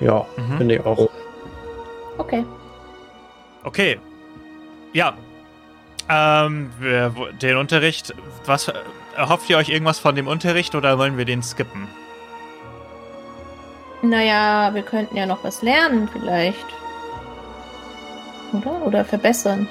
[0.00, 0.58] Ja, Mhm.
[0.58, 1.08] finde ich auch.
[2.18, 2.44] Okay.
[3.64, 3.98] Okay.
[4.92, 5.14] Ja.
[6.08, 6.70] Ähm,
[7.42, 8.14] den Unterricht.
[8.46, 8.72] Was
[9.16, 11.86] erhofft ihr euch irgendwas von dem Unterricht oder wollen wir den skippen?
[14.02, 16.64] Naja, wir könnten ja noch was lernen, vielleicht.
[18.52, 18.86] Oder?
[18.86, 19.68] Oder verbessern.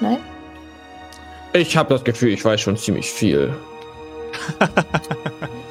[0.00, 0.18] Nein?
[1.52, 3.54] Ich habe das Gefühl, ich weiß schon ziemlich viel.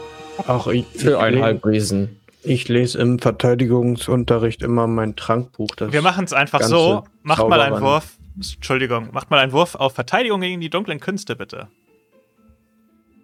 [0.48, 2.20] Ach, ich, Für einen ich, Halbriesen.
[2.44, 5.76] ich lese im Verteidigungsunterricht immer mein Trankbuch.
[5.76, 7.04] Das Wir machen es einfach so.
[7.22, 7.82] Macht mal einen.
[7.82, 8.18] Wurf.
[8.36, 11.68] Entschuldigung, macht mal einen Wurf auf Verteidigung gegen die dunklen Künste, bitte.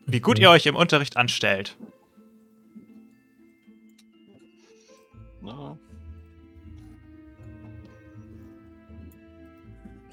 [0.05, 1.76] Wie gut ihr euch im Unterricht anstellt.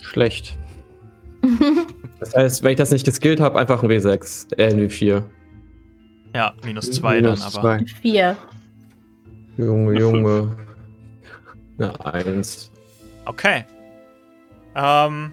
[0.02, 0.56] Schlecht.
[2.18, 5.22] Das heißt, wenn ich das nicht geskillt habe, einfach ein W6, äh, ein W4.
[6.36, 7.78] Ja, minus zwei dann Minus aber.
[7.78, 7.86] zwei.
[8.02, 8.36] Vier.
[9.56, 10.54] Junge, Junge.
[11.78, 12.70] Eine Eins.
[13.24, 13.64] Okay.
[14.74, 15.32] Ähm,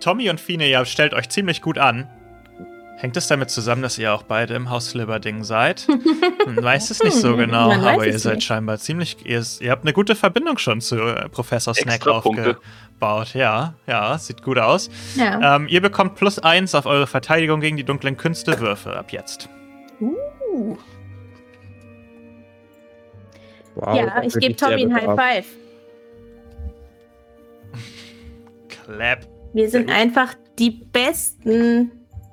[0.00, 2.06] Tommy und Fine, ihr stellt euch ziemlich gut an.
[2.98, 5.86] Hängt es damit zusammen, dass ihr auch beide im Haus Sliverding seid?
[6.46, 8.46] Man weiß es nicht so genau, aber ihr seid nicht.
[8.46, 9.24] scheinbar ziemlich.
[9.24, 13.34] Ihr, ihr habt eine gute Verbindung schon zu äh, Professor Snack aufgebaut.
[13.34, 14.90] Ja, ja, sieht gut aus.
[15.14, 15.56] Ja.
[15.56, 19.48] Ähm, ihr bekommt plus eins auf eure Verteidigung gegen die dunklen Künste Würfe ab jetzt.
[20.00, 20.76] Uh.
[23.76, 25.04] Wow, ja, ich gebe Tommy ein High.
[25.04, 25.46] Five.
[28.84, 29.24] Clap.
[29.52, 31.92] Wir sind einfach die Besten.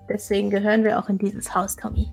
[0.09, 2.11] Deswegen gehören wir auch in dieses Haus, Tommy.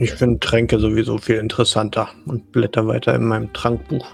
[0.00, 4.06] Ich finde Tränke sowieso viel interessanter und blätter weiter in meinem Trankbuch.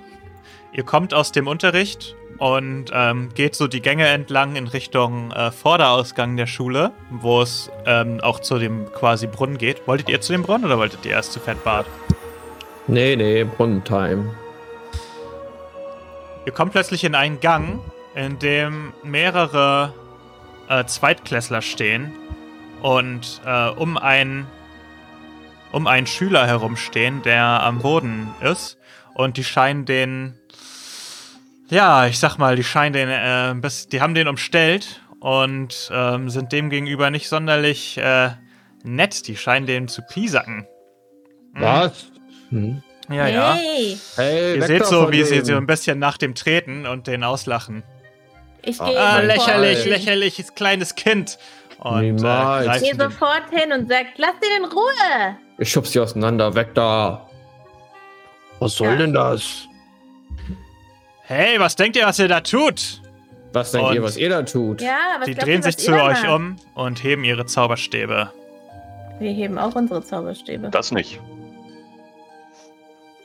[0.73, 5.51] Ihr kommt aus dem Unterricht und ähm, geht so die Gänge entlang in Richtung äh,
[5.51, 9.89] Vorderausgang der Schule, wo es ähm, auch zu dem quasi Brunnen geht.
[9.89, 11.87] Wolltet ihr zu dem Brunnen oder wolltet ihr erst zu Fettbad?
[12.87, 14.35] Nee, nee, Brunnentime.
[16.47, 17.81] Ihr kommt plötzlich in einen Gang,
[18.15, 19.93] in dem mehrere
[20.69, 22.13] äh, Zweitklässler stehen
[22.83, 24.47] und äh, um einen
[25.71, 28.79] um einen Schüler herumstehen, der am Boden ist.
[29.15, 30.35] Und die scheinen den,
[31.69, 36.31] ja, ich sag mal, die scheinen den, äh, bis, die haben den umstellt und ähm,
[36.31, 38.31] sind dem gegenüber nicht sonderlich äh,
[38.83, 39.27] nett.
[39.29, 40.67] Die scheinen den zu piesacken.
[41.53, 41.61] Mhm.
[41.61, 42.07] Was?
[42.49, 42.83] Hm.
[43.11, 43.55] Ja, ja.
[43.55, 47.25] Hey, Hey, Ihr seht so, wie sie so ein bisschen nach dem treten und den
[47.25, 47.83] auslachen.
[48.63, 49.87] ich Ah, gehe Ah, Mein lächerlich, Gott.
[49.89, 51.39] lächerliches kleines Kind.
[51.81, 52.67] Und äh, Niemals.
[52.67, 55.37] greift Geh sofort hin und sag, lass den in Ruhe.
[55.59, 57.29] Ich schub sie auseinander, weg da.
[58.59, 58.97] Was soll Ja.
[58.97, 59.67] denn das?
[61.23, 63.01] Hey, was denkt ihr, was ihr da tut?
[63.53, 64.81] Was denkt Und- ihr, was ihr da tut?
[64.81, 66.29] Ja, was Die drehen ihr, was sich zu euch macht?
[66.29, 68.33] um und heben ihre Zauberstäbe.
[69.21, 70.69] Wir heben auch unsere Zauberstäbe.
[70.71, 71.21] Das nicht.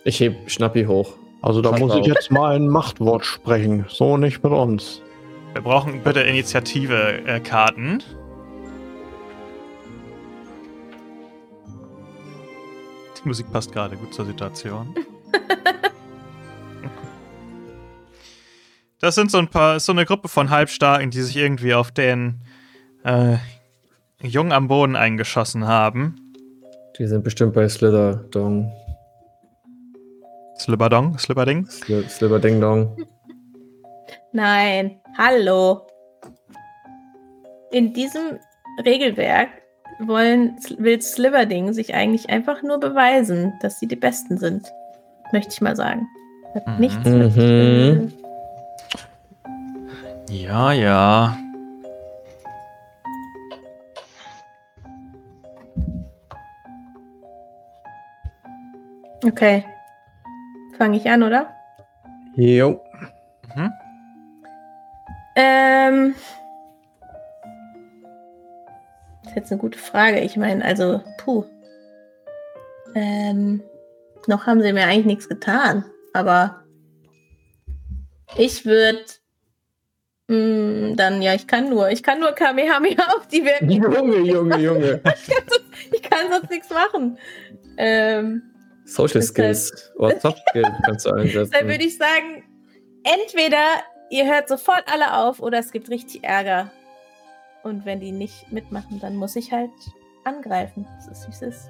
[0.03, 1.13] Ich heb Schnappi hoch.
[1.41, 2.07] Also da Pass muss ich auf.
[2.07, 3.85] jetzt mal ein Machtwort sprechen.
[3.89, 5.01] So nicht mit uns.
[5.53, 7.99] Wir brauchen bitte Initiative-Karten.
[7.99, 8.22] Die
[13.25, 14.95] Musik passt gerade gut zur Situation.
[19.03, 22.39] Das sind so ein paar, so eine Gruppe von Halbstarken, die sich irgendwie auf den
[23.03, 23.35] äh,
[24.21, 26.33] Jungen am Boden eingeschossen haben.
[26.97, 28.71] Die sind bestimmt bei Slitherdong.
[30.57, 31.65] Slibberdong, Slibberding.
[31.65, 32.95] Sli Slitherding Dong.
[34.31, 35.85] Nein, hallo.
[37.71, 38.39] In diesem
[38.85, 39.49] Regelwerk
[39.99, 44.71] wollen, will Sliverding sich eigentlich einfach nur beweisen, dass sie die Besten sind.
[45.31, 46.07] Möchte ich mal sagen.
[46.53, 46.79] Hat Mhm.
[46.79, 47.35] nichts mit.
[47.35, 48.13] Mhm.
[50.29, 51.37] Ja, ja.
[59.25, 59.63] Okay.
[60.77, 61.47] Fange ich an, oder?
[62.35, 62.81] Jo.
[63.55, 63.71] Mhm.
[65.35, 66.15] Ähm.
[69.33, 70.19] Ist jetzt eine gute Frage.
[70.19, 71.43] Ich meine, also, puh.
[72.95, 73.63] Ähm,
[74.27, 75.85] noch haben sie mir eigentlich nichts getan.
[76.13, 76.63] Aber
[78.37, 79.03] ich würde
[80.27, 83.69] dann, ja, ich kann nur, ich kann nur Kamehameha auf die wirken.
[83.69, 85.01] Junge, Junge, Junge.
[85.91, 87.17] Ich kann sonst nichts machen.
[87.77, 88.41] Ähm,
[88.85, 91.51] Social Deshalb- Skills oder Soft Skills kannst du einsetzen.
[91.51, 92.43] dann würde ich sagen,
[93.03, 93.57] entweder
[94.09, 96.71] ihr hört sofort alle auf oder es gibt richtig Ärger.
[97.63, 99.71] Und wenn die nicht mitmachen, dann muss ich halt
[100.25, 100.85] angreifen.
[100.97, 101.69] Das ist wie es ist.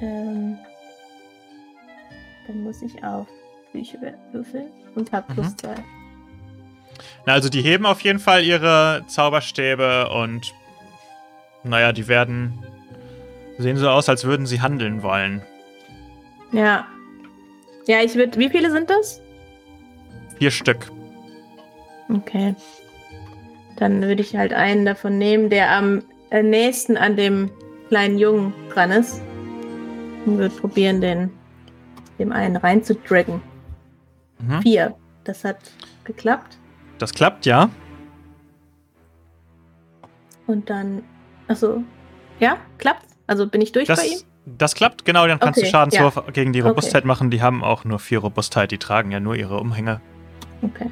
[0.00, 0.58] Ähm,
[2.46, 3.26] Dann muss ich auf
[3.70, 3.98] Flüche
[4.32, 5.58] würfeln und hab plus Mhm.
[5.58, 5.74] zwei.
[7.26, 10.52] Na, also die heben auf jeden Fall ihre Zauberstäbe und
[11.64, 12.64] naja, die werden
[13.58, 15.42] sehen so aus, als würden sie handeln wollen.
[16.52, 16.86] Ja.
[17.86, 18.38] Ja, ich würde.
[18.38, 19.20] Wie viele sind das?
[20.38, 20.90] Vier Stück.
[22.08, 22.54] Okay.
[23.76, 27.50] Dann würde ich halt einen davon nehmen, der am äh, nächsten an dem
[27.88, 29.22] kleinen Jungen dran ist.
[30.24, 31.30] Und würde probieren, den
[32.18, 33.40] dem einen reinzudraggen.
[34.38, 34.62] Mhm.
[34.62, 34.94] Vier.
[35.24, 35.58] Das hat
[36.04, 36.58] geklappt.
[36.98, 37.68] Das klappt, ja.
[40.46, 41.02] Und dann.
[41.48, 41.82] Achso.
[42.40, 43.06] Ja, klappt.
[43.26, 44.12] Also bin ich durch bei ihm?
[44.12, 44.24] Das,
[44.58, 45.26] das klappt, genau.
[45.26, 46.68] Dann kannst Okay, du Schadenswurf gegen die Okay.
[46.68, 47.30] Robustheit machen.
[47.30, 48.70] Die haben auch nur vier Robustheit.
[48.70, 50.00] Die tragen ja nur ihre Umhänge.
[50.62, 50.90] Okay.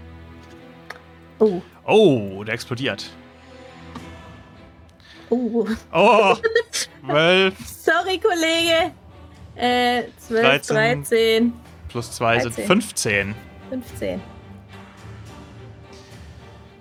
[1.39, 1.62] Oh.
[1.87, 3.11] Oh, der explodiert.
[5.30, 5.66] Oh.
[5.93, 6.37] Oh,
[7.07, 8.93] zwölf Sorry, Kollege.
[9.57, 10.74] Äh, 12, 13.
[10.76, 11.53] 13,
[11.89, 12.66] plus zwei sind 13.
[12.66, 13.35] 15.
[13.70, 14.20] 15.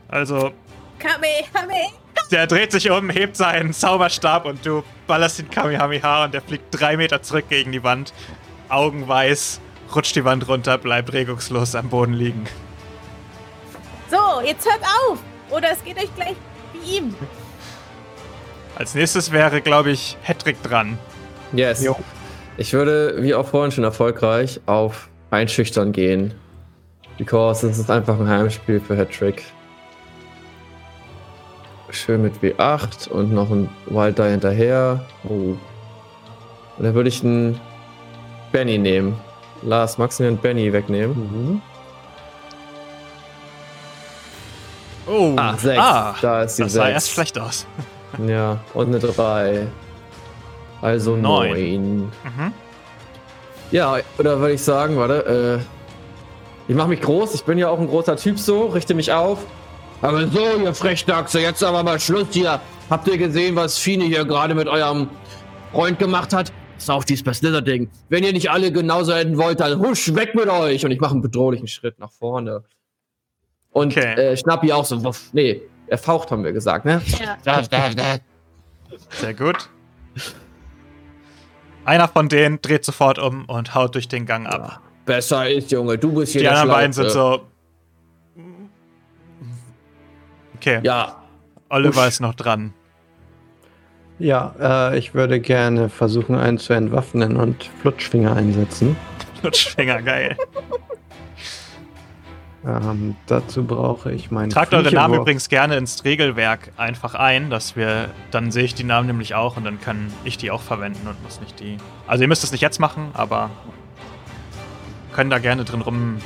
[0.08, 0.51] Also,
[0.99, 1.91] Kamehame.
[2.32, 6.66] der dreht sich um, hebt seinen Zauberstab und du ballerst den Kamehameha und der fliegt
[6.72, 8.14] drei Meter zurück gegen die Wand.
[8.70, 9.60] Augenweiß,
[9.95, 12.45] rutscht die Wand runter, bleibt regungslos am Boden liegen.
[14.14, 15.18] So, jetzt hört auf.
[15.49, 16.36] Oder es geht euch gleich
[16.72, 17.16] wie ihm.
[18.76, 20.99] Als nächstes wäre, glaube ich, Hedrick dran.
[21.51, 21.84] Yes.
[21.84, 21.95] Jo.
[22.57, 26.36] Ich würde, wie auch vorhin schon erfolgreich, auf Einschüchtern gehen.
[27.18, 29.45] Because es ist einfach ein Heimspiel für Hattrick.
[31.89, 35.03] Schön mit W8 und noch ein Wild Die hinterher.
[35.24, 35.55] Oh.
[36.78, 37.59] Und dann würde ich einen
[38.51, 39.20] Benny nehmen.
[39.64, 41.16] Lars, magst du mir einen Benny wegnehmen?
[41.16, 41.61] Mhm.
[45.08, 45.80] Oh, Ah, sechs.
[45.82, 46.93] Ah, da ist die das sah sechs.
[46.93, 47.66] erst schlecht aus.
[48.28, 49.66] Ja, und eine 3.
[50.84, 51.49] Also Neun.
[51.49, 51.99] 9.
[52.01, 52.54] Mhm.
[53.72, 55.60] Ja, oder würde ich sagen, warte,
[56.68, 59.12] äh, ich mache mich groß, ich bin ja auch ein großer Typ so, richte mich
[59.12, 59.39] auf.
[60.04, 62.60] Aber so, ihr Frechdachse, jetzt aber mal Schluss hier.
[62.89, 65.10] Habt ihr gesehen, was Fine hier gerade mit eurem
[65.72, 66.51] Freund gemacht hat?
[66.78, 67.89] Ist auch dieses Slither-Ding.
[68.10, 70.86] Wenn ihr nicht alle genauso hätten wollt, dann husch, weg mit euch.
[70.86, 72.64] Und ich mache einen bedrohlichen Schritt nach vorne.
[73.74, 74.14] Und Okay.
[74.14, 77.02] äh, Schnappi auch so, wuff, nee, er faucht, haben wir gesagt, ne?
[77.20, 77.38] Ja.
[77.44, 78.18] Da, da, da.
[79.10, 79.70] Sehr gut.
[81.86, 84.80] Einer von denen dreht sofort um und haut durch den Gang ab.
[85.06, 87.42] Besser ist, Junge, du bist hier Die der anderen beiden sind so.
[90.56, 91.22] Okay, Ja,
[91.70, 92.08] Oliver Usch.
[92.08, 92.74] ist noch dran.
[94.20, 94.54] Ja,
[94.92, 98.96] äh, ich würde gerne versuchen, einen zu entwaffnen und Flutschfinger einsetzen.
[99.42, 100.38] Lutschfinger, geil.
[102.66, 107.76] Ähm, dazu brauche ich meinen Tragt eure Namen übrigens gerne ins Regelwerk einfach ein, dass
[107.76, 111.07] wir, dann sehe ich die Namen nämlich auch und dann kann ich die auch verwenden
[111.07, 111.78] und muss nicht die.
[112.07, 113.49] Also ihr müsst es nicht jetzt machen, aber
[115.11, 116.18] können da gerne drin rum.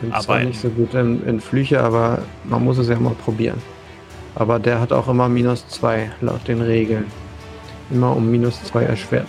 [0.00, 3.60] bin zwar nicht so gut in, in Flüche, aber man muss es ja mal probieren.
[4.34, 7.04] Aber der hat auch immer minus zwei laut den Regeln.
[7.90, 9.28] Immer um minus zwei erschwert.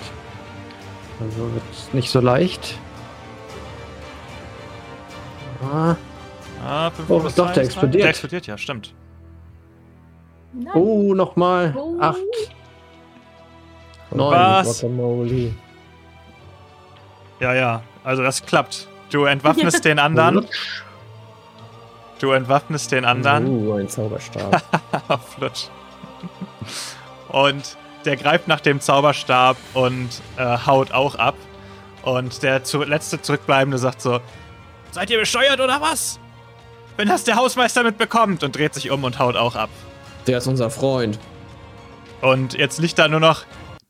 [1.19, 2.77] Also wird es nicht so leicht.
[5.61, 5.95] Ah,
[6.63, 7.81] Ah, Oh, plus doch, der ist drei.
[7.81, 8.03] explodiert.
[8.03, 8.93] Der explodiert, ja, stimmt.
[10.53, 10.73] Nein.
[10.75, 11.73] oh, nochmal.
[11.77, 11.95] Oh.
[11.99, 12.17] Acht.
[14.11, 14.31] neun.
[14.33, 14.81] Was?
[14.81, 15.53] Guacamole.
[17.39, 18.87] Ja, ja, also das klappt.
[19.09, 20.45] Du entwaffnest den anderen.
[22.19, 23.47] Du entwaffnest den anderen.
[23.47, 24.61] Uh, ein Zauberstab.
[25.35, 25.67] Flutsch.
[27.29, 31.35] Und der greift nach dem Zauberstab und äh, haut auch ab.
[32.03, 34.19] Und der zu letzte Zurückbleibende sagt so:
[34.91, 36.19] Seid ihr bescheuert oder was?
[37.01, 39.71] Wenn das der Hausmeister mitbekommt und dreht sich um und haut auch ab.
[40.27, 41.17] Der ist unser Freund.
[42.21, 43.43] Und jetzt liegt da nur noch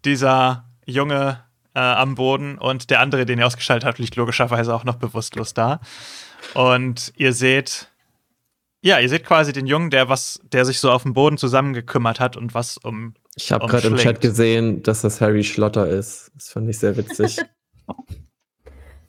[0.05, 1.43] dieser Junge
[1.75, 5.53] äh, am Boden und der andere, den ihr ausgeschaltet habt, liegt logischerweise auch noch bewusstlos
[5.53, 5.81] da.
[6.53, 7.89] Und ihr seht,
[8.79, 12.21] ja, ihr seht quasi den Jungen, der was, der sich so auf dem Boden zusammengekümmert
[12.21, 13.15] hat und was um.
[13.35, 13.97] Ich habe gerade im.
[13.97, 16.31] Chat gesehen, dass das Harry Schlotter ist.
[16.35, 17.41] Das fand ich sehr witzig.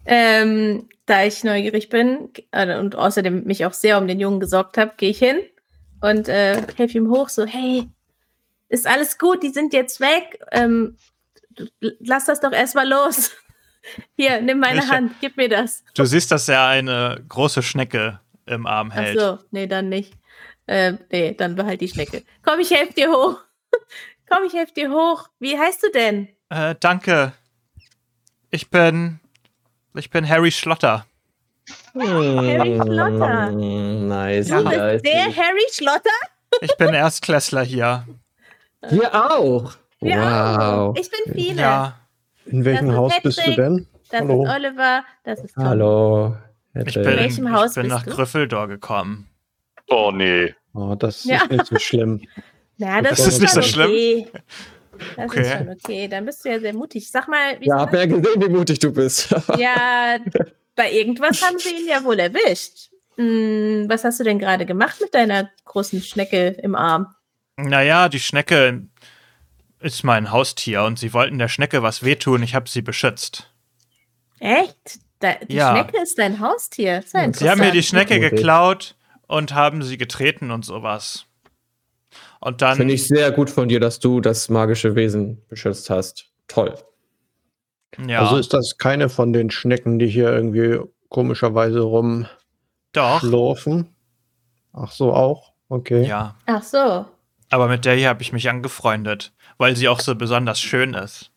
[0.04, 4.78] Ähm, da ich neugierig bin äh, und außerdem mich auch sehr um den Jungen gesorgt
[4.78, 5.40] habe, gehe ich hin
[6.00, 7.86] und äh, helfe ihm hoch, so, hey,
[8.68, 10.40] ist alles gut, die sind jetzt weg.
[10.52, 10.96] Ähm,
[11.80, 13.30] lass das doch erstmal los.
[14.16, 15.84] Hier, nimm meine Ich- Hand, gib mir das.
[15.94, 19.20] Du siehst, dass er eine große Schnecke im Arm Ach hält.
[19.20, 20.14] so, nee, dann nicht.
[20.66, 22.22] Ähm, nee, dann behalt die Schnecke.
[22.42, 23.38] Komm, ich helfe dir hoch.
[24.30, 25.28] Komm, ich helfe dir hoch.
[25.40, 26.28] Wie heißt du denn?
[26.48, 27.32] Äh, danke.
[28.50, 29.20] Ich bin.
[29.94, 31.04] Ich bin Harry Schlotter.
[31.94, 33.50] Harry Schlotter.
[33.52, 34.48] Mm, Nice.
[34.48, 35.02] Du bist nice.
[35.02, 36.10] der Harry Schlotter?
[36.60, 38.06] Ich bin Erstklässler hier.
[38.90, 39.74] Wir auch.
[40.00, 40.58] Wir wow.
[40.58, 40.94] auch.
[40.96, 41.60] Ich bin Fine.
[41.60, 41.94] Ja.
[42.46, 43.56] In welchem Haus bist du Patrick.
[43.56, 43.86] denn?
[44.10, 44.44] das Hallo.
[44.44, 45.64] ist Oliver, das ist Tom.
[45.64, 46.36] Hallo.
[46.74, 48.10] Ich bin, welchem ich Haus bin bist nach du?
[48.10, 49.28] Gryffindor gekommen.
[49.88, 50.54] Oh nee.
[50.74, 51.42] Oh, das Ja.
[51.42, 52.20] ist nicht so schlimm.
[52.78, 54.26] Na, das, Das ist, ist nicht so schlimm?
[54.92, 55.04] Okay.
[55.16, 55.40] Das Okay.
[55.42, 56.08] ist schon okay.
[56.08, 57.10] Dann bist du ja sehr mutig.
[57.10, 59.30] Sag mal, wie Ja, hab ja gesehen, wie mutig du bist.
[59.58, 60.18] ja,
[60.76, 62.90] bei irgendwas haben sie ihn ja wohl erwischt.
[63.16, 67.14] Hm, was hast du denn gerade gemacht mit deiner großen Schnecke im Arm?
[67.56, 68.82] Naja, die Schnecke
[69.80, 72.42] ist mein Haustier und sie wollten der Schnecke was wehtun.
[72.42, 73.50] Ich habe sie beschützt.
[74.38, 75.00] Echt?
[75.18, 75.72] Da, die Ja.
[75.76, 76.98] Schnecke ist dein Haustier.
[77.00, 77.82] Ist ja Sie haben mir die.
[77.82, 78.96] Schnecke geklaut
[79.28, 81.26] und haben sie getreten und sowas.
[82.42, 82.76] Und dann.
[82.76, 86.26] Finde ich sehr gut von dir, dass du das magische Wesen beschützt hast.
[86.48, 86.74] Toll.
[88.04, 93.22] ja, Also ist das keine von den Schnecken, die hier irgendwie komischerweise doch.
[93.22, 93.94] rumschlurfen?
[94.72, 95.52] Ach so, auch?
[95.68, 96.04] Okay.
[96.04, 96.34] Ja.
[96.46, 97.04] Ach so.
[97.50, 101.30] Aber mit der hier habe ich mich angefreundet, weil sie auch so besonders schön ist.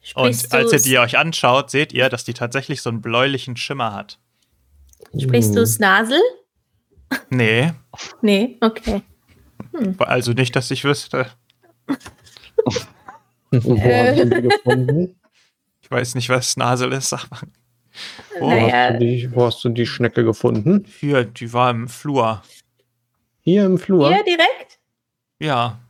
[0.00, 3.56] Sprichst Und als ihr die euch anschaut, seht ihr, dass die tatsächlich so einen bläulichen
[3.56, 4.20] Schimmer hat.
[5.20, 6.20] Sprichst du Snasel?
[7.30, 7.72] Nee,
[8.20, 9.02] Nee, okay.
[9.98, 11.26] Also nicht, dass ich wüsste.
[13.50, 15.20] Wo hast du die gefunden?
[15.82, 17.10] Ich weiß nicht, was Snasel ist.
[17.10, 17.40] Sag mal.
[18.40, 18.70] Wo, Naja.
[18.72, 20.84] hast du die, wo hast du die Schnecke gefunden?
[20.98, 22.42] Hier, die war im Flur.
[23.40, 24.08] Hier im Flur?
[24.08, 24.78] Hier direkt?
[25.38, 25.80] Ja.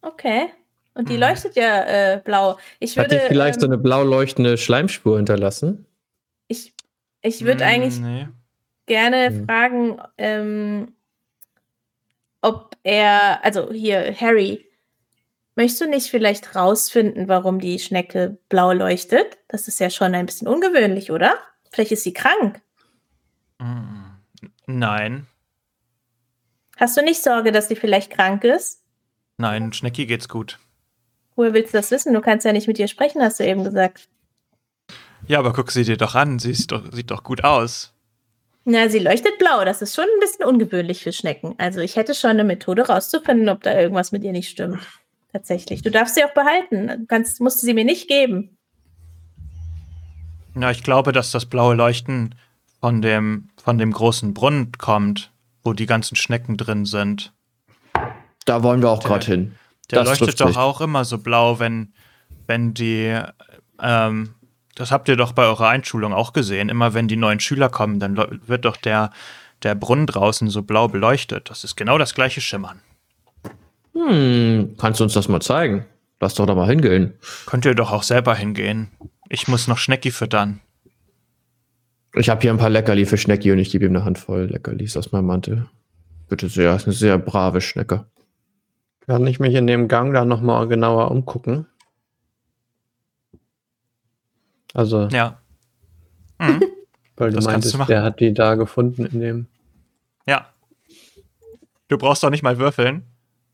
[0.00, 0.48] Okay.
[0.94, 1.20] Und die Hm.
[1.20, 2.58] leuchtet ja äh, blau.
[2.80, 5.86] Ich Hat würde, die vielleicht so ähm, eine blau leuchtende Schleimspur hinterlassen?
[6.48, 6.74] ich,
[7.22, 8.28] ich würde Hm, eigentlich Nee.
[8.86, 9.44] gerne Hm.
[9.46, 10.94] fragen, ähm,
[12.42, 14.66] ob er, also hier, Harry,
[15.56, 19.38] möchtest du nicht vielleicht rausfinden, warum die Schnecke blau leuchtet?
[19.48, 21.38] Das ist ja schon ein bisschen ungewöhnlich, oder?
[21.70, 22.60] Vielleicht ist sie krank.
[23.60, 24.18] Hm.
[24.66, 25.26] Nein.
[26.76, 28.82] Hast du nicht Sorge, dass sie vielleicht krank ist?
[29.36, 30.58] Nein, Schnecki geht's gut.
[31.36, 32.14] Woher willst du das wissen?
[32.14, 34.08] Du kannst ja nicht mit ihr sprechen, hast du eben gesagt.
[35.26, 36.38] Ja, aber guck sie dir doch an.
[36.38, 37.94] Sie doch, sieht doch gut aus.
[38.70, 39.64] Na, sie leuchtet blau.
[39.64, 41.56] Das ist schon ein bisschen ungewöhnlich für Schnecken.
[41.58, 44.78] Also ich hätte schon eine Methode rauszufinden, ob da irgendwas mit ihr nicht stimmt.
[45.32, 45.82] Tatsächlich.
[45.82, 46.86] Du darfst sie auch behalten.
[46.86, 48.56] Du kannst, musst du sie mir nicht geben.
[50.54, 52.36] Na, ich glaube, dass das blaue Leuchten
[52.80, 55.32] von dem, von dem großen Brunnen kommt,
[55.64, 57.32] wo die ganzen Schnecken drin sind.
[58.44, 59.56] Da wollen wir auch gerade hin.
[59.90, 60.56] Der Das leuchtet doch sich.
[60.56, 61.92] auch immer so blau, wenn,
[62.46, 63.20] wenn die,
[63.82, 64.34] ähm,
[64.80, 66.70] das habt ihr doch bei eurer Einschulung auch gesehen.
[66.70, 69.10] Immer wenn die neuen Schüler kommen, dann wird doch der,
[69.62, 71.50] der Brunnen draußen so blau beleuchtet.
[71.50, 72.80] Das ist genau das gleiche Schimmern.
[73.92, 75.84] Hm, kannst du uns das mal zeigen?
[76.18, 77.12] Lass doch da mal hingehen.
[77.44, 78.90] Könnt ihr doch auch selber hingehen.
[79.28, 80.60] Ich muss noch Schnecki füttern.
[82.14, 84.96] Ich habe hier ein paar Leckerli für Schnecki und ich gebe ihm eine Handvoll Leckerlis
[84.96, 85.68] aus meinem Mantel.
[86.28, 88.06] Bitte sehr, ist eine sehr brave Schnecke.
[89.06, 91.66] Kann ich mich in dem Gang da nochmal genauer umgucken?
[94.74, 95.38] Also, Ja.
[96.38, 96.62] Mhm.
[97.16, 97.88] weil du das kannst meintest, du machen.
[97.90, 99.46] der hat die da gefunden in dem.
[100.26, 100.46] Ja.
[101.88, 103.04] Du brauchst doch nicht mal würfeln.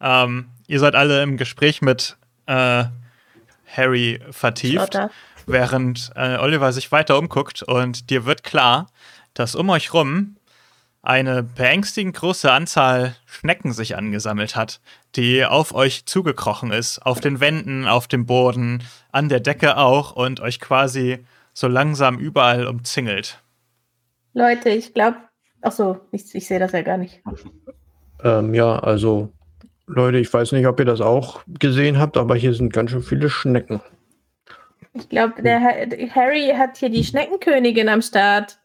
[0.01, 2.85] Ähm, ihr seid alle im Gespräch mit äh,
[3.75, 4.99] Harry vertieft,
[5.47, 8.89] während äh, Oliver sich weiter umguckt und dir wird klar,
[9.35, 10.36] dass um euch rum
[11.07, 14.81] eine beängstigend große Anzahl Schnecken sich angesammelt hat,
[15.15, 18.83] die auf euch zugekrochen ist, auf den Wänden, auf dem Boden,
[19.13, 23.41] an der Decke auch und euch quasi so langsam überall umzingelt.
[24.35, 25.17] Leute, ich glaube.
[25.63, 27.23] Ach so, ich, ich sehe das ja gar nicht.
[28.23, 29.33] Ähm, ja, also,
[29.87, 33.03] Leute, ich weiß nicht, ob ihr das auch gesehen habt, aber hier sind ganz schön
[33.03, 33.81] viele Schnecken.
[34.93, 38.59] Ich glaube, der Ha- der Harry hat hier die Schneckenkönigin am Start.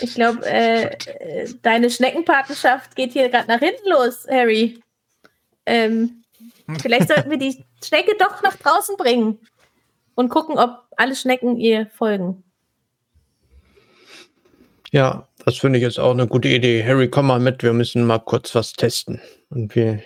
[0.00, 4.80] Ich glaube, äh, äh, deine Schneckenpatenschaft geht hier gerade nach hinten los, Harry.
[5.66, 6.22] Ähm,
[6.80, 9.38] vielleicht sollten wir die Schnecke doch nach draußen bringen
[10.14, 12.42] und gucken, ob alle Schnecken ihr folgen.
[14.90, 16.84] Ja, das finde ich jetzt auch eine gute Idee.
[16.84, 19.20] Harry, komm mal mit, wir müssen mal kurz was testen.
[19.50, 20.02] Und wir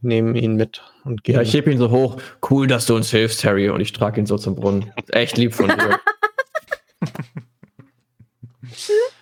[0.00, 1.36] nehmen ihn mit und gehen.
[1.36, 2.18] Ja, ich hebe ihn so hoch.
[2.48, 3.70] Cool, dass du uns hilfst, Harry.
[3.70, 4.92] Und ich trage ihn so zum Brunnen.
[5.08, 5.98] Echt lieb von dir.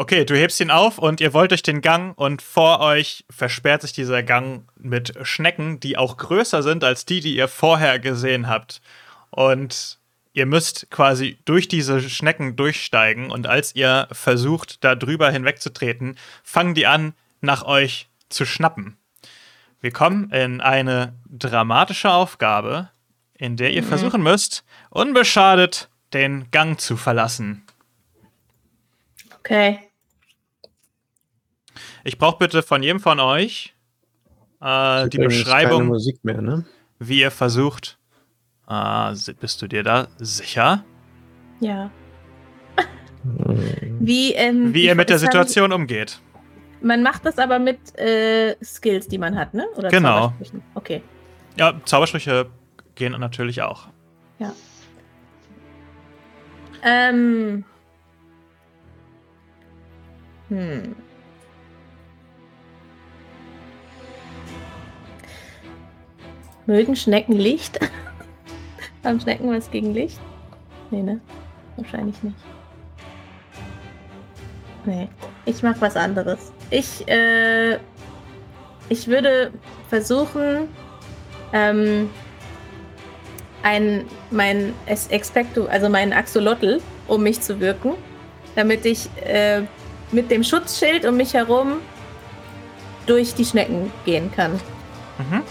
[0.00, 3.82] Okay, du hebst ihn auf und ihr wollt durch den Gang und vor euch versperrt
[3.82, 8.46] sich dieser Gang mit Schnecken, die auch größer sind als die, die ihr vorher gesehen
[8.46, 8.80] habt.
[9.30, 9.98] Und
[10.32, 16.74] ihr müsst quasi durch diese Schnecken durchsteigen und als ihr versucht, da drüber hinwegzutreten, fangen
[16.74, 18.98] die an, nach euch zu schnappen.
[19.80, 22.88] Wir kommen in eine dramatische Aufgabe,
[23.34, 27.64] in der ihr versuchen müsst, unbeschadet den Gang zu verlassen.
[29.40, 29.87] Okay.
[32.04, 33.74] Ich brauche bitte von jedem von euch
[34.60, 36.64] äh, die Beschreibung, Musik mehr, ne?
[36.98, 37.98] wie ihr versucht.
[38.68, 40.84] Äh, bist du dir da sicher?
[41.60, 41.90] Ja.
[44.00, 46.20] Wie, ähm, Wie ihr mit der Situation umgeht.
[46.80, 49.66] Man macht das aber mit äh, Skills, die man hat, ne?
[49.76, 50.28] Oder genau.
[50.28, 50.62] Zaubersprüchen?
[50.74, 51.02] Okay.
[51.56, 52.46] Ja, Zaubersprüche
[52.94, 53.88] gehen natürlich auch.
[54.38, 54.52] Ja.
[56.84, 57.64] Ähm.
[60.48, 60.94] Hm.
[66.68, 67.80] Mögen Schnecken Licht?
[69.04, 70.20] Haben Schnecken was gegen Licht?
[70.90, 71.18] Nee, ne?
[71.76, 72.36] Wahrscheinlich nicht.
[74.84, 75.08] Nee.
[75.46, 76.52] Ich mach was anderes.
[76.70, 77.78] Ich, äh.
[78.90, 79.50] Ich würde
[79.88, 80.68] versuchen,
[81.54, 82.10] ähm,
[83.62, 87.94] ein, mein Expecto, also meinen Axolotl um mich zu wirken,
[88.56, 89.62] damit ich äh,
[90.12, 91.78] mit dem Schutzschild um mich herum
[93.06, 94.52] durch die Schnecken gehen kann.
[95.18, 95.42] Mhm.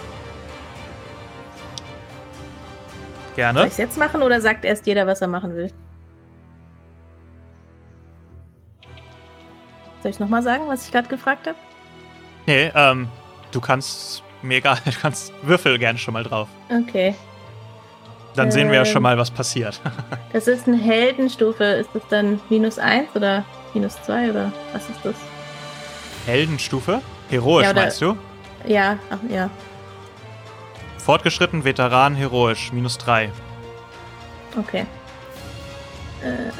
[3.37, 3.59] Gerne.
[3.59, 5.71] Soll ich es jetzt machen oder sagt erst jeder, was er machen will?
[10.01, 11.57] Soll ich nochmal sagen, was ich gerade gefragt habe?
[12.47, 13.07] Nee, ähm,
[13.51, 16.47] du kannst mega, du kannst Würfel gerne schon mal drauf.
[16.67, 17.13] Okay.
[18.33, 19.79] Dann sehen wir ja schon ähm, mal, was passiert.
[20.33, 21.63] das ist eine Heldenstufe.
[21.63, 25.15] Ist das dann minus 1 oder minus 2 oder was ist das?
[26.25, 27.01] Heldenstufe?
[27.29, 28.17] Heroisch ja, meinst du?
[28.65, 29.47] Ja, ach, ja.
[31.07, 33.31] Fortgeschritten, Veteran, heroisch, minus 3.
[34.57, 34.85] Okay.
[36.21, 36.51] Äh.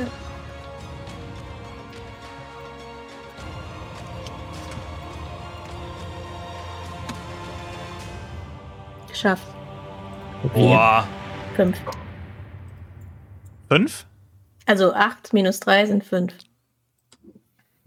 [9.10, 9.45] Geschafft.
[10.54, 11.06] Boah.
[11.58, 11.82] Fünf.
[13.68, 14.06] Fünf?
[14.66, 16.34] Also acht minus drei sind fünf.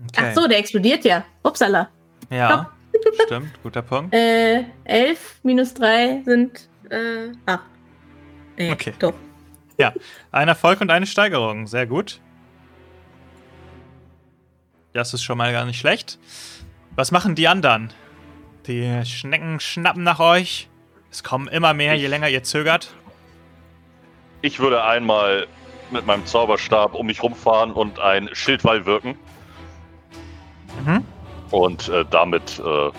[0.08, 0.26] Okay.
[0.28, 1.24] Ach so, der explodiert ja.
[1.42, 1.88] Upsala.
[2.28, 2.70] Ja.
[3.26, 4.14] Stimmt, guter Punkt.
[4.14, 7.60] Äh, 11 minus 3 sind äh, 8.
[8.56, 8.92] Nee, okay.
[8.98, 9.14] Doch.
[9.78, 9.94] Ja,
[10.32, 11.66] ein Erfolg und eine Steigerung.
[11.66, 12.20] Sehr gut.
[14.92, 16.18] Das ist schon mal gar nicht schlecht.
[16.96, 17.92] Was machen die anderen?
[18.66, 20.68] Die Schnecken schnappen nach euch.
[21.10, 22.94] Es kommen immer mehr, je länger ihr zögert.
[24.42, 25.46] Ich würde einmal
[25.90, 29.16] mit meinem Zauberstab um mich rumfahren und ein Schildwall wirken.
[30.84, 31.04] Mhm.
[31.50, 32.90] Und äh, damit äh,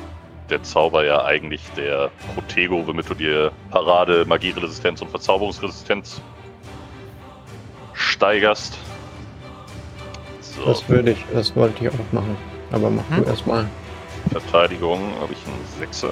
[0.51, 6.21] der Zauber ja eigentlich der Protego, womit du dir Parade, Magieresistenz und Verzauberungsresistenz
[7.93, 8.77] steigerst.
[10.41, 10.65] So.
[10.65, 12.37] Das würde ich, das wollte ich auch machen.
[12.71, 13.23] Aber mach hm?
[13.23, 13.67] du erstmal.
[14.31, 16.11] Verteidigung habe ich einen Sechser.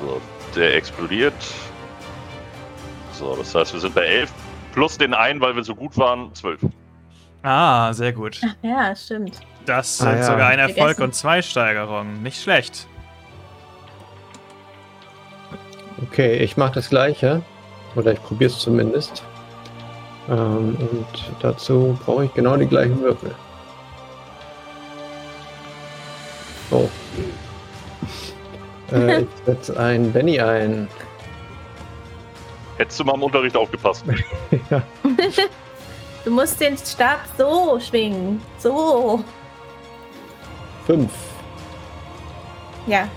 [0.00, 0.20] So,
[0.54, 1.34] der explodiert.
[3.12, 4.32] So, das heißt, wir sind bei 11
[4.78, 6.60] Plus den einen, weil wir so gut waren, zwölf.
[7.42, 8.40] Ah, sehr gut.
[8.44, 9.40] Ach, ja, stimmt.
[9.66, 10.22] Das sind ah, ja.
[10.22, 11.02] sogar ein Erfolg Vergessen.
[11.02, 12.22] und zwei Steigerungen.
[12.22, 12.86] Nicht schlecht.
[16.04, 17.42] Okay, ich mache das gleiche.
[17.96, 19.24] Oder ich probiere es zumindest.
[20.28, 23.34] Ähm, und dazu brauche ich genau die gleichen Würfel.
[26.70, 26.88] Oh.
[28.92, 30.86] äh, ich setze ein Benny ein.
[32.78, 34.04] Hättest du mal im Unterricht aufgepasst.
[34.70, 34.82] ja.
[36.24, 38.42] Du musst den Stab so schwingen.
[38.58, 39.24] So.
[40.84, 41.10] Fünf.
[42.86, 43.08] Ja.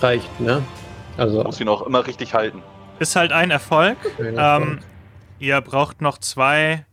[0.00, 0.62] Reicht, ne?
[1.18, 1.42] Also.
[1.42, 2.62] Muss ihn auch immer richtig halten.
[3.00, 3.98] Ist halt ein Erfolg.
[4.18, 4.78] Ähm,
[5.40, 6.86] ihr braucht noch zwei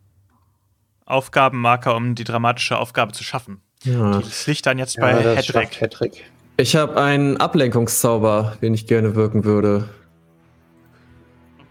[1.05, 3.61] Aufgabenmarker, um die dramatische Aufgabe zu schaffen.
[3.83, 4.19] Ja.
[4.19, 6.25] Das liegt dann jetzt ja, bei Hedrick.
[6.57, 9.87] Ich habe einen Ablenkungszauber, den ich gerne wirken würde.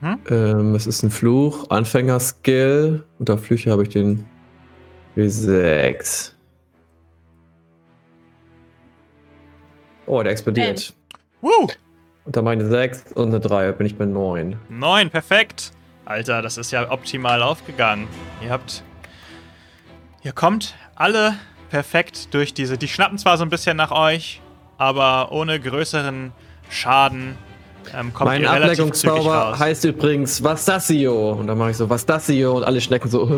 [0.01, 0.19] Hm?
[0.29, 3.05] Ähm, es ist ein Fluch, Anfänger-Skill.
[3.19, 4.27] Unter Flüche habe ich den
[5.17, 6.33] W6.
[10.07, 10.95] Oh, der explodiert.
[11.41, 11.69] Woo!
[12.25, 14.57] Unter meine 6 und eine 3 bin ich bei 9.
[14.69, 15.73] 9, perfekt.
[16.05, 18.07] Alter, das ist ja optimal aufgegangen.
[18.43, 18.83] Ihr habt.
[20.23, 21.35] Ihr kommt alle
[21.71, 22.79] perfekt durch diese.
[22.79, 24.41] Die schnappen zwar so ein bisschen nach euch,
[24.79, 26.33] aber ohne größeren
[26.69, 27.37] Schaden
[27.95, 31.33] ähm, mein Ablenkungszauber heißt übrigens Vastasio.
[31.33, 33.29] Und dann mache ich so Vastasio und alle Schnecken so.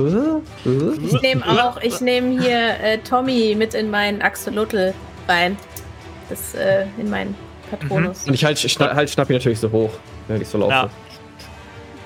[0.64, 0.98] Äh, äh.
[1.06, 4.94] Ich nehme auch, ich nehme hier äh, Tommy mit in meinen Axolotl
[5.26, 5.56] rein.
[6.28, 7.34] Das äh, in meinen
[7.70, 8.22] Patronus.
[8.22, 8.28] Mhm.
[8.28, 9.90] Und ich halt, schna halt schnapp ihn natürlich so hoch,
[10.26, 10.72] wenn ich so laufe.
[10.72, 10.90] Ja.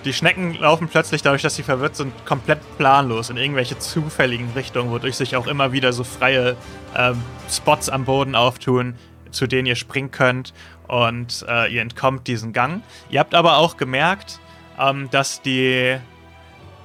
[0.04, 4.90] Die Schnecken laufen plötzlich dadurch, dass sie verwirrt sind, komplett planlos in irgendwelche zufälligen Richtungen,
[4.90, 6.56] wodurch sich auch immer wieder so freie
[6.96, 8.94] ähm, Spots am Boden auftun,
[9.30, 10.52] zu denen ihr springen könnt
[10.92, 12.82] und äh, ihr entkommt diesen Gang.
[13.08, 14.40] Ihr habt aber auch gemerkt,
[14.78, 15.96] ähm, dass die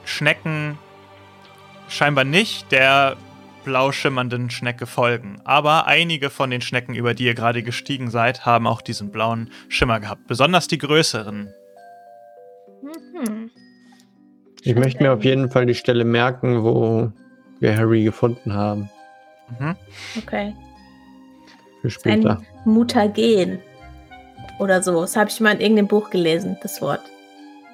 [0.06, 0.78] Schnecken
[1.90, 3.18] scheinbar nicht der
[3.66, 5.42] blau schimmernden Schnecke folgen.
[5.44, 9.52] Aber einige von den Schnecken, über die ihr gerade gestiegen seid, haben auch diesen blauen
[9.68, 10.26] Schimmer gehabt.
[10.26, 11.54] Besonders die größeren.
[12.82, 13.52] Mhm.
[14.62, 17.12] Ich möchte mir auf jeden Fall die Stelle merken, wo
[17.60, 18.90] wir Harry gefunden haben.
[19.60, 19.76] Mhm.
[20.18, 20.54] Okay.
[21.82, 22.38] Für später.
[22.66, 23.60] Ein Mutagen.
[24.60, 25.02] Oder so.
[25.02, 27.02] Das habe ich mal in irgendeinem Buch gelesen, das Wort.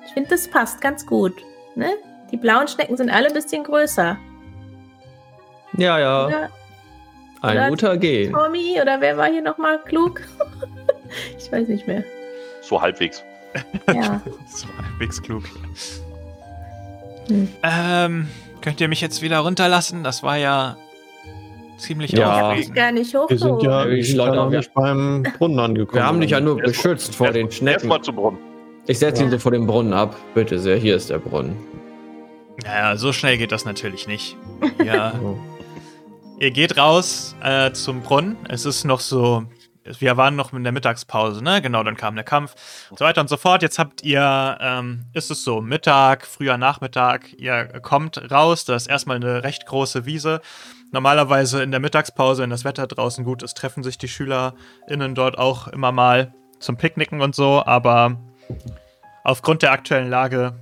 [0.05, 1.34] Ich finde, das passt ganz gut.
[1.75, 1.93] Ne?
[2.31, 4.17] Die blauen Schnecken sind alle ein bisschen größer.
[5.77, 6.27] Ja, ja.
[6.27, 6.49] Oder,
[7.41, 8.31] ein oder Mutagen.
[8.31, 10.21] Tommy oder wer war hier nochmal klug?
[11.38, 12.03] ich weiß nicht mehr.
[12.61, 13.23] So halbwegs.
[13.88, 14.21] Ja.
[14.47, 15.43] so halbwegs klug.
[17.27, 17.49] Hm.
[17.63, 18.27] Ähm,
[18.61, 20.03] könnt ihr mich jetzt wieder runterlassen?
[20.03, 20.77] Das war ja
[21.84, 22.49] ziemlich ja.
[22.49, 22.69] aufregend.
[22.69, 23.29] Ich gar nicht hoch.
[23.29, 26.01] Wir sind ja, wir sind ja noch nicht beim Brunnen angekommen.
[26.01, 27.73] Wir haben dich ja nur beschützt vor erst, den Schnecken.
[27.73, 28.39] Erstmal zum Brunnen.
[28.88, 29.31] Ich setze ja.
[29.31, 30.15] ihn vor dem Brunnen ab.
[30.34, 31.55] Bitte sehr, hier ist der Brunnen.
[32.63, 34.38] Naja, so schnell geht das natürlich nicht.
[34.84, 35.13] Ja.
[36.39, 38.36] Ihr geht raus äh, zum Brunnen.
[38.49, 39.43] Es ist noch so
[39.99, 41.61] wir waren noch in der Mittagspause, ne?
[41.61, 42.55] Genau, dann kam der Kampf
[42.89, 43.61] und so weiter und so fort.
[43.61, 48.88] Jetzt habt ihr, ähm, ist es so, Mittag, früher Nachmittag, ihr kommt raus, da ist
[48.88, 50.41] erstmal eine recht große Wiese.
[50.91, 55.38] Normalerweise in der Mittagspause, wenn das Wetter draußen gut ist, treffen sich die SchülerInnen dort
[55.38, 58.17] auch immer mal zum Picknicken und so, aber
[59.23, 60.53] aufgrund der aktuellen Lage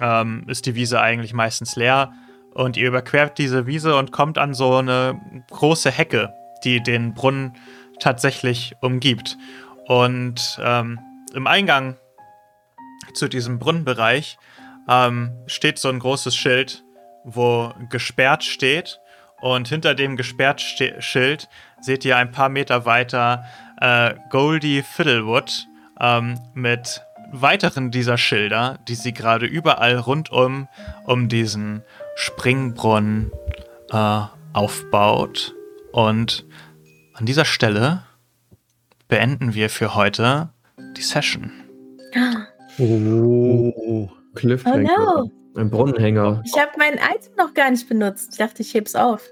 [0.00, 2.12] ähm, ist die Wiese eigentlich meistens leer.
[2.54, 6.32] Und ihr überquert diese Wiese und kommt an so eine große Hecke,
[6.64, 7.54] die den Brunnen
[8.00, 9.36] tatsächlich umgibt.
[9.86, 10.98] Und ähm,
[11.34, 11.96] im Eingang
[13.14, 14.38] zu diesem Brunnenbereich
[14.88, 16.84] ähm, steht so ein großes Schild,
[17.24, 19.00] wo gesperrt steht.
[19.40, 21.48] Und hinter dem gesperrt Schild
[21.80, 23.44] seht ihr ein paar Meter weiter
[23.80, 25.66] äh, Goldie Fiddlewood
[26.00, 30.68] ähm, mit weiteren dieser Schilder, die sie gerade überall rundum
[31.04, 31.82] um diesen
[32.16, 33.30] Springbrunnen
[33.90, 34.20] äh,
[34.52, 35.54] aufbaut.
[35.92, 36.44] Und
[37.18, 38.04] an dieser Stelle
[39.08, 40.50] beenden wir für heute
[40.96, 41.52] die Session.
[42.78, 44.88] Oh, Cliffhanger.
[44.98, 45.32] Oh no.
[45.56, 46.42] Ein Brunnenhänger.
[46.46, 48.28] Ich habe mein Item noch gar nicht benutzt.
[48.32, 49.22] Ich dachte, ich heb's auf.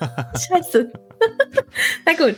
[0.48, 0.90] Scheiße.
[2.06, 2.36] Na gut.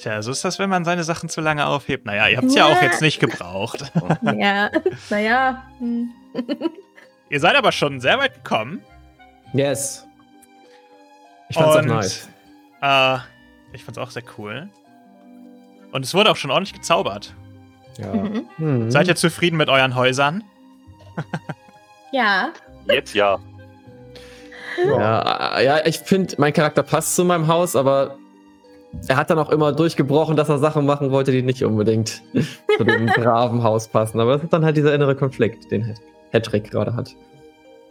[0.00, 2.06] Tja, so ist das, wenn man seine Sachen zu lange aufhebt.
[2.06, 2.68] Naja, ihr habt es ja.
[2.68, 3.92] ja auch jetzt nicht gebraucht.
[4.22, 4.70] ja,
[5.10, 5.64] naja.
[5.78, 6.10] Hm.
[7.28, 8.82] ihr seid aber schon sehr weit gekommen.
[9.52, 10.06] Yes.
[11.50, 12.28] Ich fand's Und, auch nice.
[12.80, 13.18] Äh,
[13.74, 14.68] ich fand's auch sehr cool.
[15.92, 17.34] Und es wurde auch schon ordentlich gezaubert.
[17.98, 18.12] Ja.
[18.12, 18.46] Mhm.
[18.58, 18.90] Mhm.
[18.90, 20.42] Seid ihr zufrieden mit euren Häusern?
[22.12, 22.52] ja.
[22.88, 23.38] Jetzt ja.
[24.84, 28.18] Ja, ja ich finde, mein Charakter passt zu meinem Haus, aber
[29.06, 32.22] er hat dann auch immer durchgebrochen, dass er Sachen machen wollte, die nicht unbedingt
[32.76, 34.20] zu dem braven Haus passen.
[34.20, 35.94] Aber es ist dann halt dieser innere Konflikt, den
[36.30, 37.14] Hedrick gerade hat.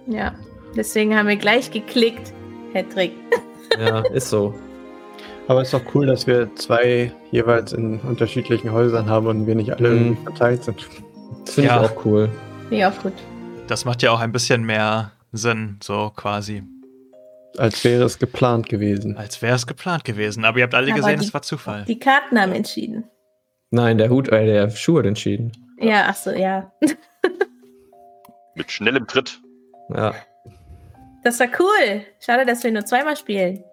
[0.07, 0.33] Ja,
[0.75, 2.33] deswegen haben wir gleich geklickt,
[2.73, 3.13] Hedrick.
[3.79, 4.53] ja, ist so.
[5.47, 9.55] Aber es ist doch cool, dass wir zwei jeweils in unterschiedlichen Häusern haben und wir
[9.55, 10.17] nicht alle mhm.
[10.23, 10.87] verteilt sind.
[11.45, 11.83] Das finde ja.
[11.83, 12.29] ich auch cool.
[12.69, 13.13] Ja, auch gut.
[13.67, 16.63] Das macht ja auch ein bisschen mehr Sinn, so quasi.
[17.57, 19.17] Als wäre es geplant gewesen.
[19.17, 20.45] Als wäre es geplant gewesen.
[20.45, 21.83] Aber ihr habt alle Aber gesehen, die, es war Zufall.
[21.85, 23.03] Die Karten haben entschieden.
[23.69, 25.51] Nein, der Hut, äh, der Schuh hat entschieden.
[25.79, 26.71] Ja, ach so, ja.
[28.55, 29.41] Mit schnellem Tritt.
[29.93, 30.13] Ja.
[31.23, 32.01] Das war cool.
[32.19, 33.63] Schade, dass wir nur zweimal spielen.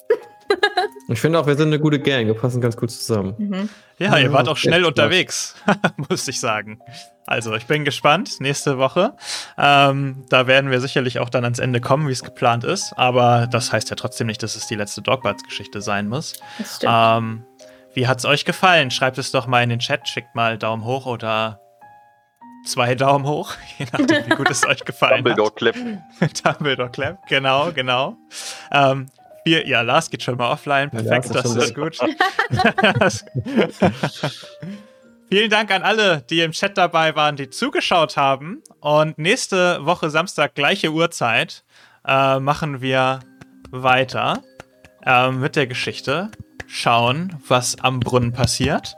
[1.09, 2.27] Ich finde auch, wir sind eine gute Gang.
[2.27, 3.35] Wir passen ganz gut zusammen.
[3.37, 3.69] Mhm.
[3.99, 5.57] Ja, ihr wart auch schnell unterwegs,
[6.09, 6.81] muss ich sagen.
[7.27, 8.41] Also, ich bin gespannt.
[8.41, 9.15] Nächste Woche.
[9.59, 12.93] Ähm, da werden wir sicherlich auch dann ans Ende kommen, wie es geplant ist.
[12.97, 16.41] Aber das heißt ja trotzdem nicht, dass es die letzte Dogbarts-Geschichte sein muss.
[16.59, 16.93] Das stimmt.
[16.97, 17.45] Ähm,
[17.93, 18.91] wie hat's euch gefallen?
[18.91, 20.09] Schreibt es doch mal in den Chat.
[20.09, 21.61] Schickt mal Daumen hoch oder
[22.65, 25.75] zwei Daumen hoch, je nachdem, wie gut es euch gefallen Dumbledore Clap.
[26.45, 28.17] Dumbledore Clap, genau, genau.
[28.71, 29.07] Ähm,
[29.51, 30.91] wir, ja, Lars geht schon mal offline.
[30.91, 31.99] Perfekt, ja, das ist gut.
[35.29, 38.63] Vielen Dank an alle, die im Chat dabei waren, die zugeschaut haben.
[38.81, 41.65] Und nächste Woche Samstag, gleiche Uhrzeit,
[42.07, 43.21] äh, machen wir
[43.71, 44.43] weiter
[45.05, 46.31] äh, mit der Geschichte.
[46.67, 48.97] Schauen, was am Brunnen passiert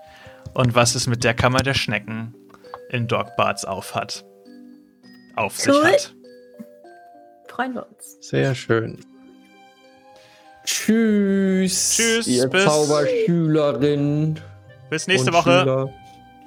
[0.53, 2.35] und was es mit der Kammer der Schnecken
[2.91, 4.25] in Dogbarts auf hat.
[5.37, 5.75] Auf cool.
[5.75, 6.15] sich hat.
[7.49, 8.19] Freuen wir uns.
[8.21, 8.99] Sehr schön.
[10.65, 11.97] Tschüss.
[11.97, 12.27] Tschüss.
[12.27, 14.41] Ihr bis, Zauberschülerin.
[14.91, 15.61] Bis nächste Woche.
[15.61, 15.93] Schüler.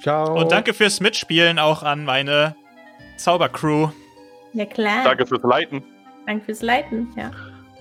[0.01, 0.39] Ciao.
[0.39, 2.55] Und danke fürs Mitspielen auch an meine
[3.17, 3.89] Zaubercrew.
[4.53, 5.03] Ja, klar.
[5.03, 5.83] Danke fürs Leiten.
[6.25, 7.31] Danke fürs Leiten, ja.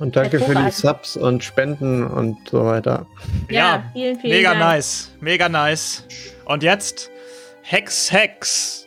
[0.00, 3.06] Und danke für die Subs und Spenden und so weiter.
[3.48, 4.64] Ja, ja vielen, vielen mega Dank.
[4.64, 5.12] nice.
[5.20, 6.04] Mega nice.
[6.46, 7.10] Und jetzt
[7.62, 8.86] Hex, Hex.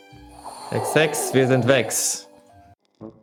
[0.70, 2.27] Hex, Hex, wir sind Wex.